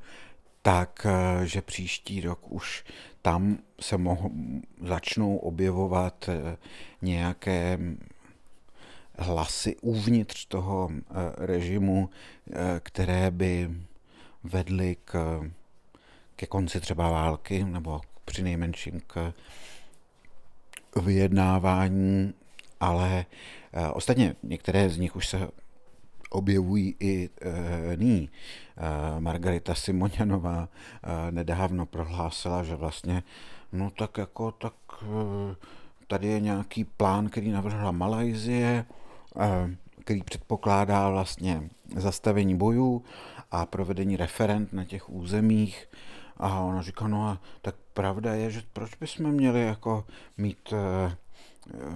tak, 0.61 1.05
eh, 1.09 1.45
že 1.47 1.61
příští 1.61 2.21
rok 2.21 2.51
už 2.51 2.83
tam 3.27 3.57
se 3.81 3.97
moh- 3.97 4.61
začnou 4.81 5.37
objevovat 5.37 6.29
eh, 6.29 6.57
nějaké 7.01 7.79
hlasy 9.19 9.75
uvnitř 9.81 10.45
toho 10.45 10.89
eh, 10.91 11.11
režimu, 11.37 12.09
eh, 12.09 12.55
které 12.83 13.31
by 13.31 13.69
vedly 14.43 14.97
k, 15.05 15.41
ke 16.35 16.45
konci 16.45 16.79
třeba 16.79 17.09
války 17.11 17.63
nebo 17.63 18.01
při 18.25 18.43
nejmenším 18.43 19.01
k 19.07 19.33
vyjednávání, 21.01 22.33
ale 22.79 23.25
ostatně 23.93 24.35
některé 24.43 24.89
z 24.89 24.97
nich 24.97 25.15
už 25.15 25.27
se 25.27 25.47
objevují 26.29 26.95
i 26.99 27.29
nyní. 27.95 28.29
E, 28.77 29.19
Margarita 29.19 29.75
Simonianová 29.75 30.67
e, 30.67 31.31
nedávno 31.31 31.85
prohlásila, 31.85 32.63
že 32.63 32.75
vlastně, 32.75 33.23
no 33.71 33.89
tak 33.89 34.17
jako, 34.17 34.51
tak 34.51 34.73
e, 35.01 35.55
tady 36.07 36.27
je 36.27 36.39
nějaký 36.39 36.83
plán, 36.83 37.29
který 37.29 37.51
navrhla 37.51 37.91
Malajzie, 37.91 38.85
který 40.01 40.23
předpokládá 40.23 41.09
vlastně 41.09 41.69
zastavení 41.95 42.55
bojů 42.57 43.03
a 43.51 43.65
provedení 43.65 44.17
referent 44.17 44.73
na 44.73 44.85
těch 44.85 45.09
územích. 45.09 45.89
A 46.37 46.59
ona 46.59 46.81
říká, 46.81 47.07
no 47.07 47.27
a 47.27 47.41
tak 47.61 47.75
pravda 47.93 48.33
je, 48.33 48.51
že 48.51 48.61
proč 48.73 48.95
bychom 48.95 49.31
měli 49.31 49.63
jako 49.63 50.05
mít 50.37 50.73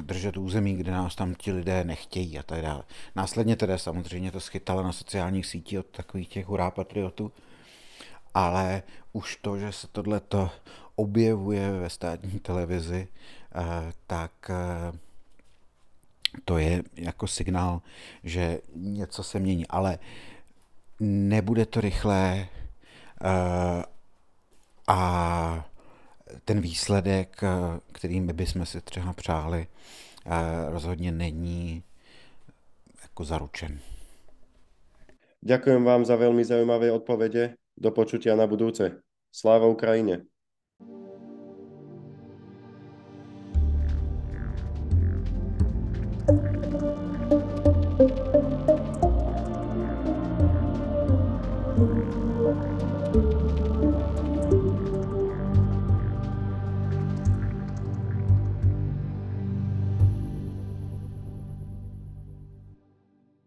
držet 0.01 0.37
území, 0.37 0.75
kde 0.75 0.91
nás 0.91 1.15
tam 1.15 1.35
ti 1.35 1.51
lidé 1.51 1.83
nechtějí 1.83 2.39
a 2.39 2.43
tak 2.43 2.61
dále. 2.61 2.83
Následně 3.15 3.55
teda 3.55 3.77
samozřejmě 3.77 4.31
to 4.31 4.39
schytalo 4.39 4.83
na 4.83 4.91
sociálních 4.91 5.45
sítích 5.45 5.79
od 5.79 5.85
takových 5.85 6.27
těch 6.27 6.45
hurá 6.45 6.71
patriotů, 6.71 7.31
ale 8.33 8.83
už 9.13 9.35
to, 9.35 9.57
že 9.57 9.71
se 9.71 9.87
tohleto 9.87 10.49
objevuje 10.95 11.71
ve 11.71 11.89
státní 11.89 12.39
televizi, 12.39 13.07
eh, 13.55 13.93
tak 14.07 14.31
eh, 14.49 14.97
to 16.45 16.57
je 16.57 16.83
jako 16.95 17.27
signál, 17.27 17.81
že 18.23 18.59
něco 18.75 19.23
se 19.23 19.39
mění, 19.39 19.67
ale 19.67 19.99
nebude 20.99 21.65
to 21.65 21.81
rychlé 21.81 22.47
eh, 23.23 23.83
a 24.87 25.70
ten 26.45 26.61
výsledek, 26.61 27.43
eh, 27.43 27.49
který 27.91 28.21
my 28.21 28.33
bychom 28.33 28.65
si 28.65 28.81
třeba 28.81 29.13
přáli, 29.13 29.67
eh, 30.25 30.29
rozhodně 30.69 31.11
není 31.11 31.83
jako 33.01 33.23
zaručen. 33.23 33.79
Ďakujem 35.41 35.81
vám 35.83 36.05
za 36.05 36.15
veľmi 36.21 36.45
zaujímavé 36.45 36.93
odpovede. 36.93 37.57
Do 37.73 37.89
počutia 37.89 38.37
na 38.37 38.45
budúce. 38.45 39.01
Sláva 39.33 39.65
Ukrajine. 39.65 40.29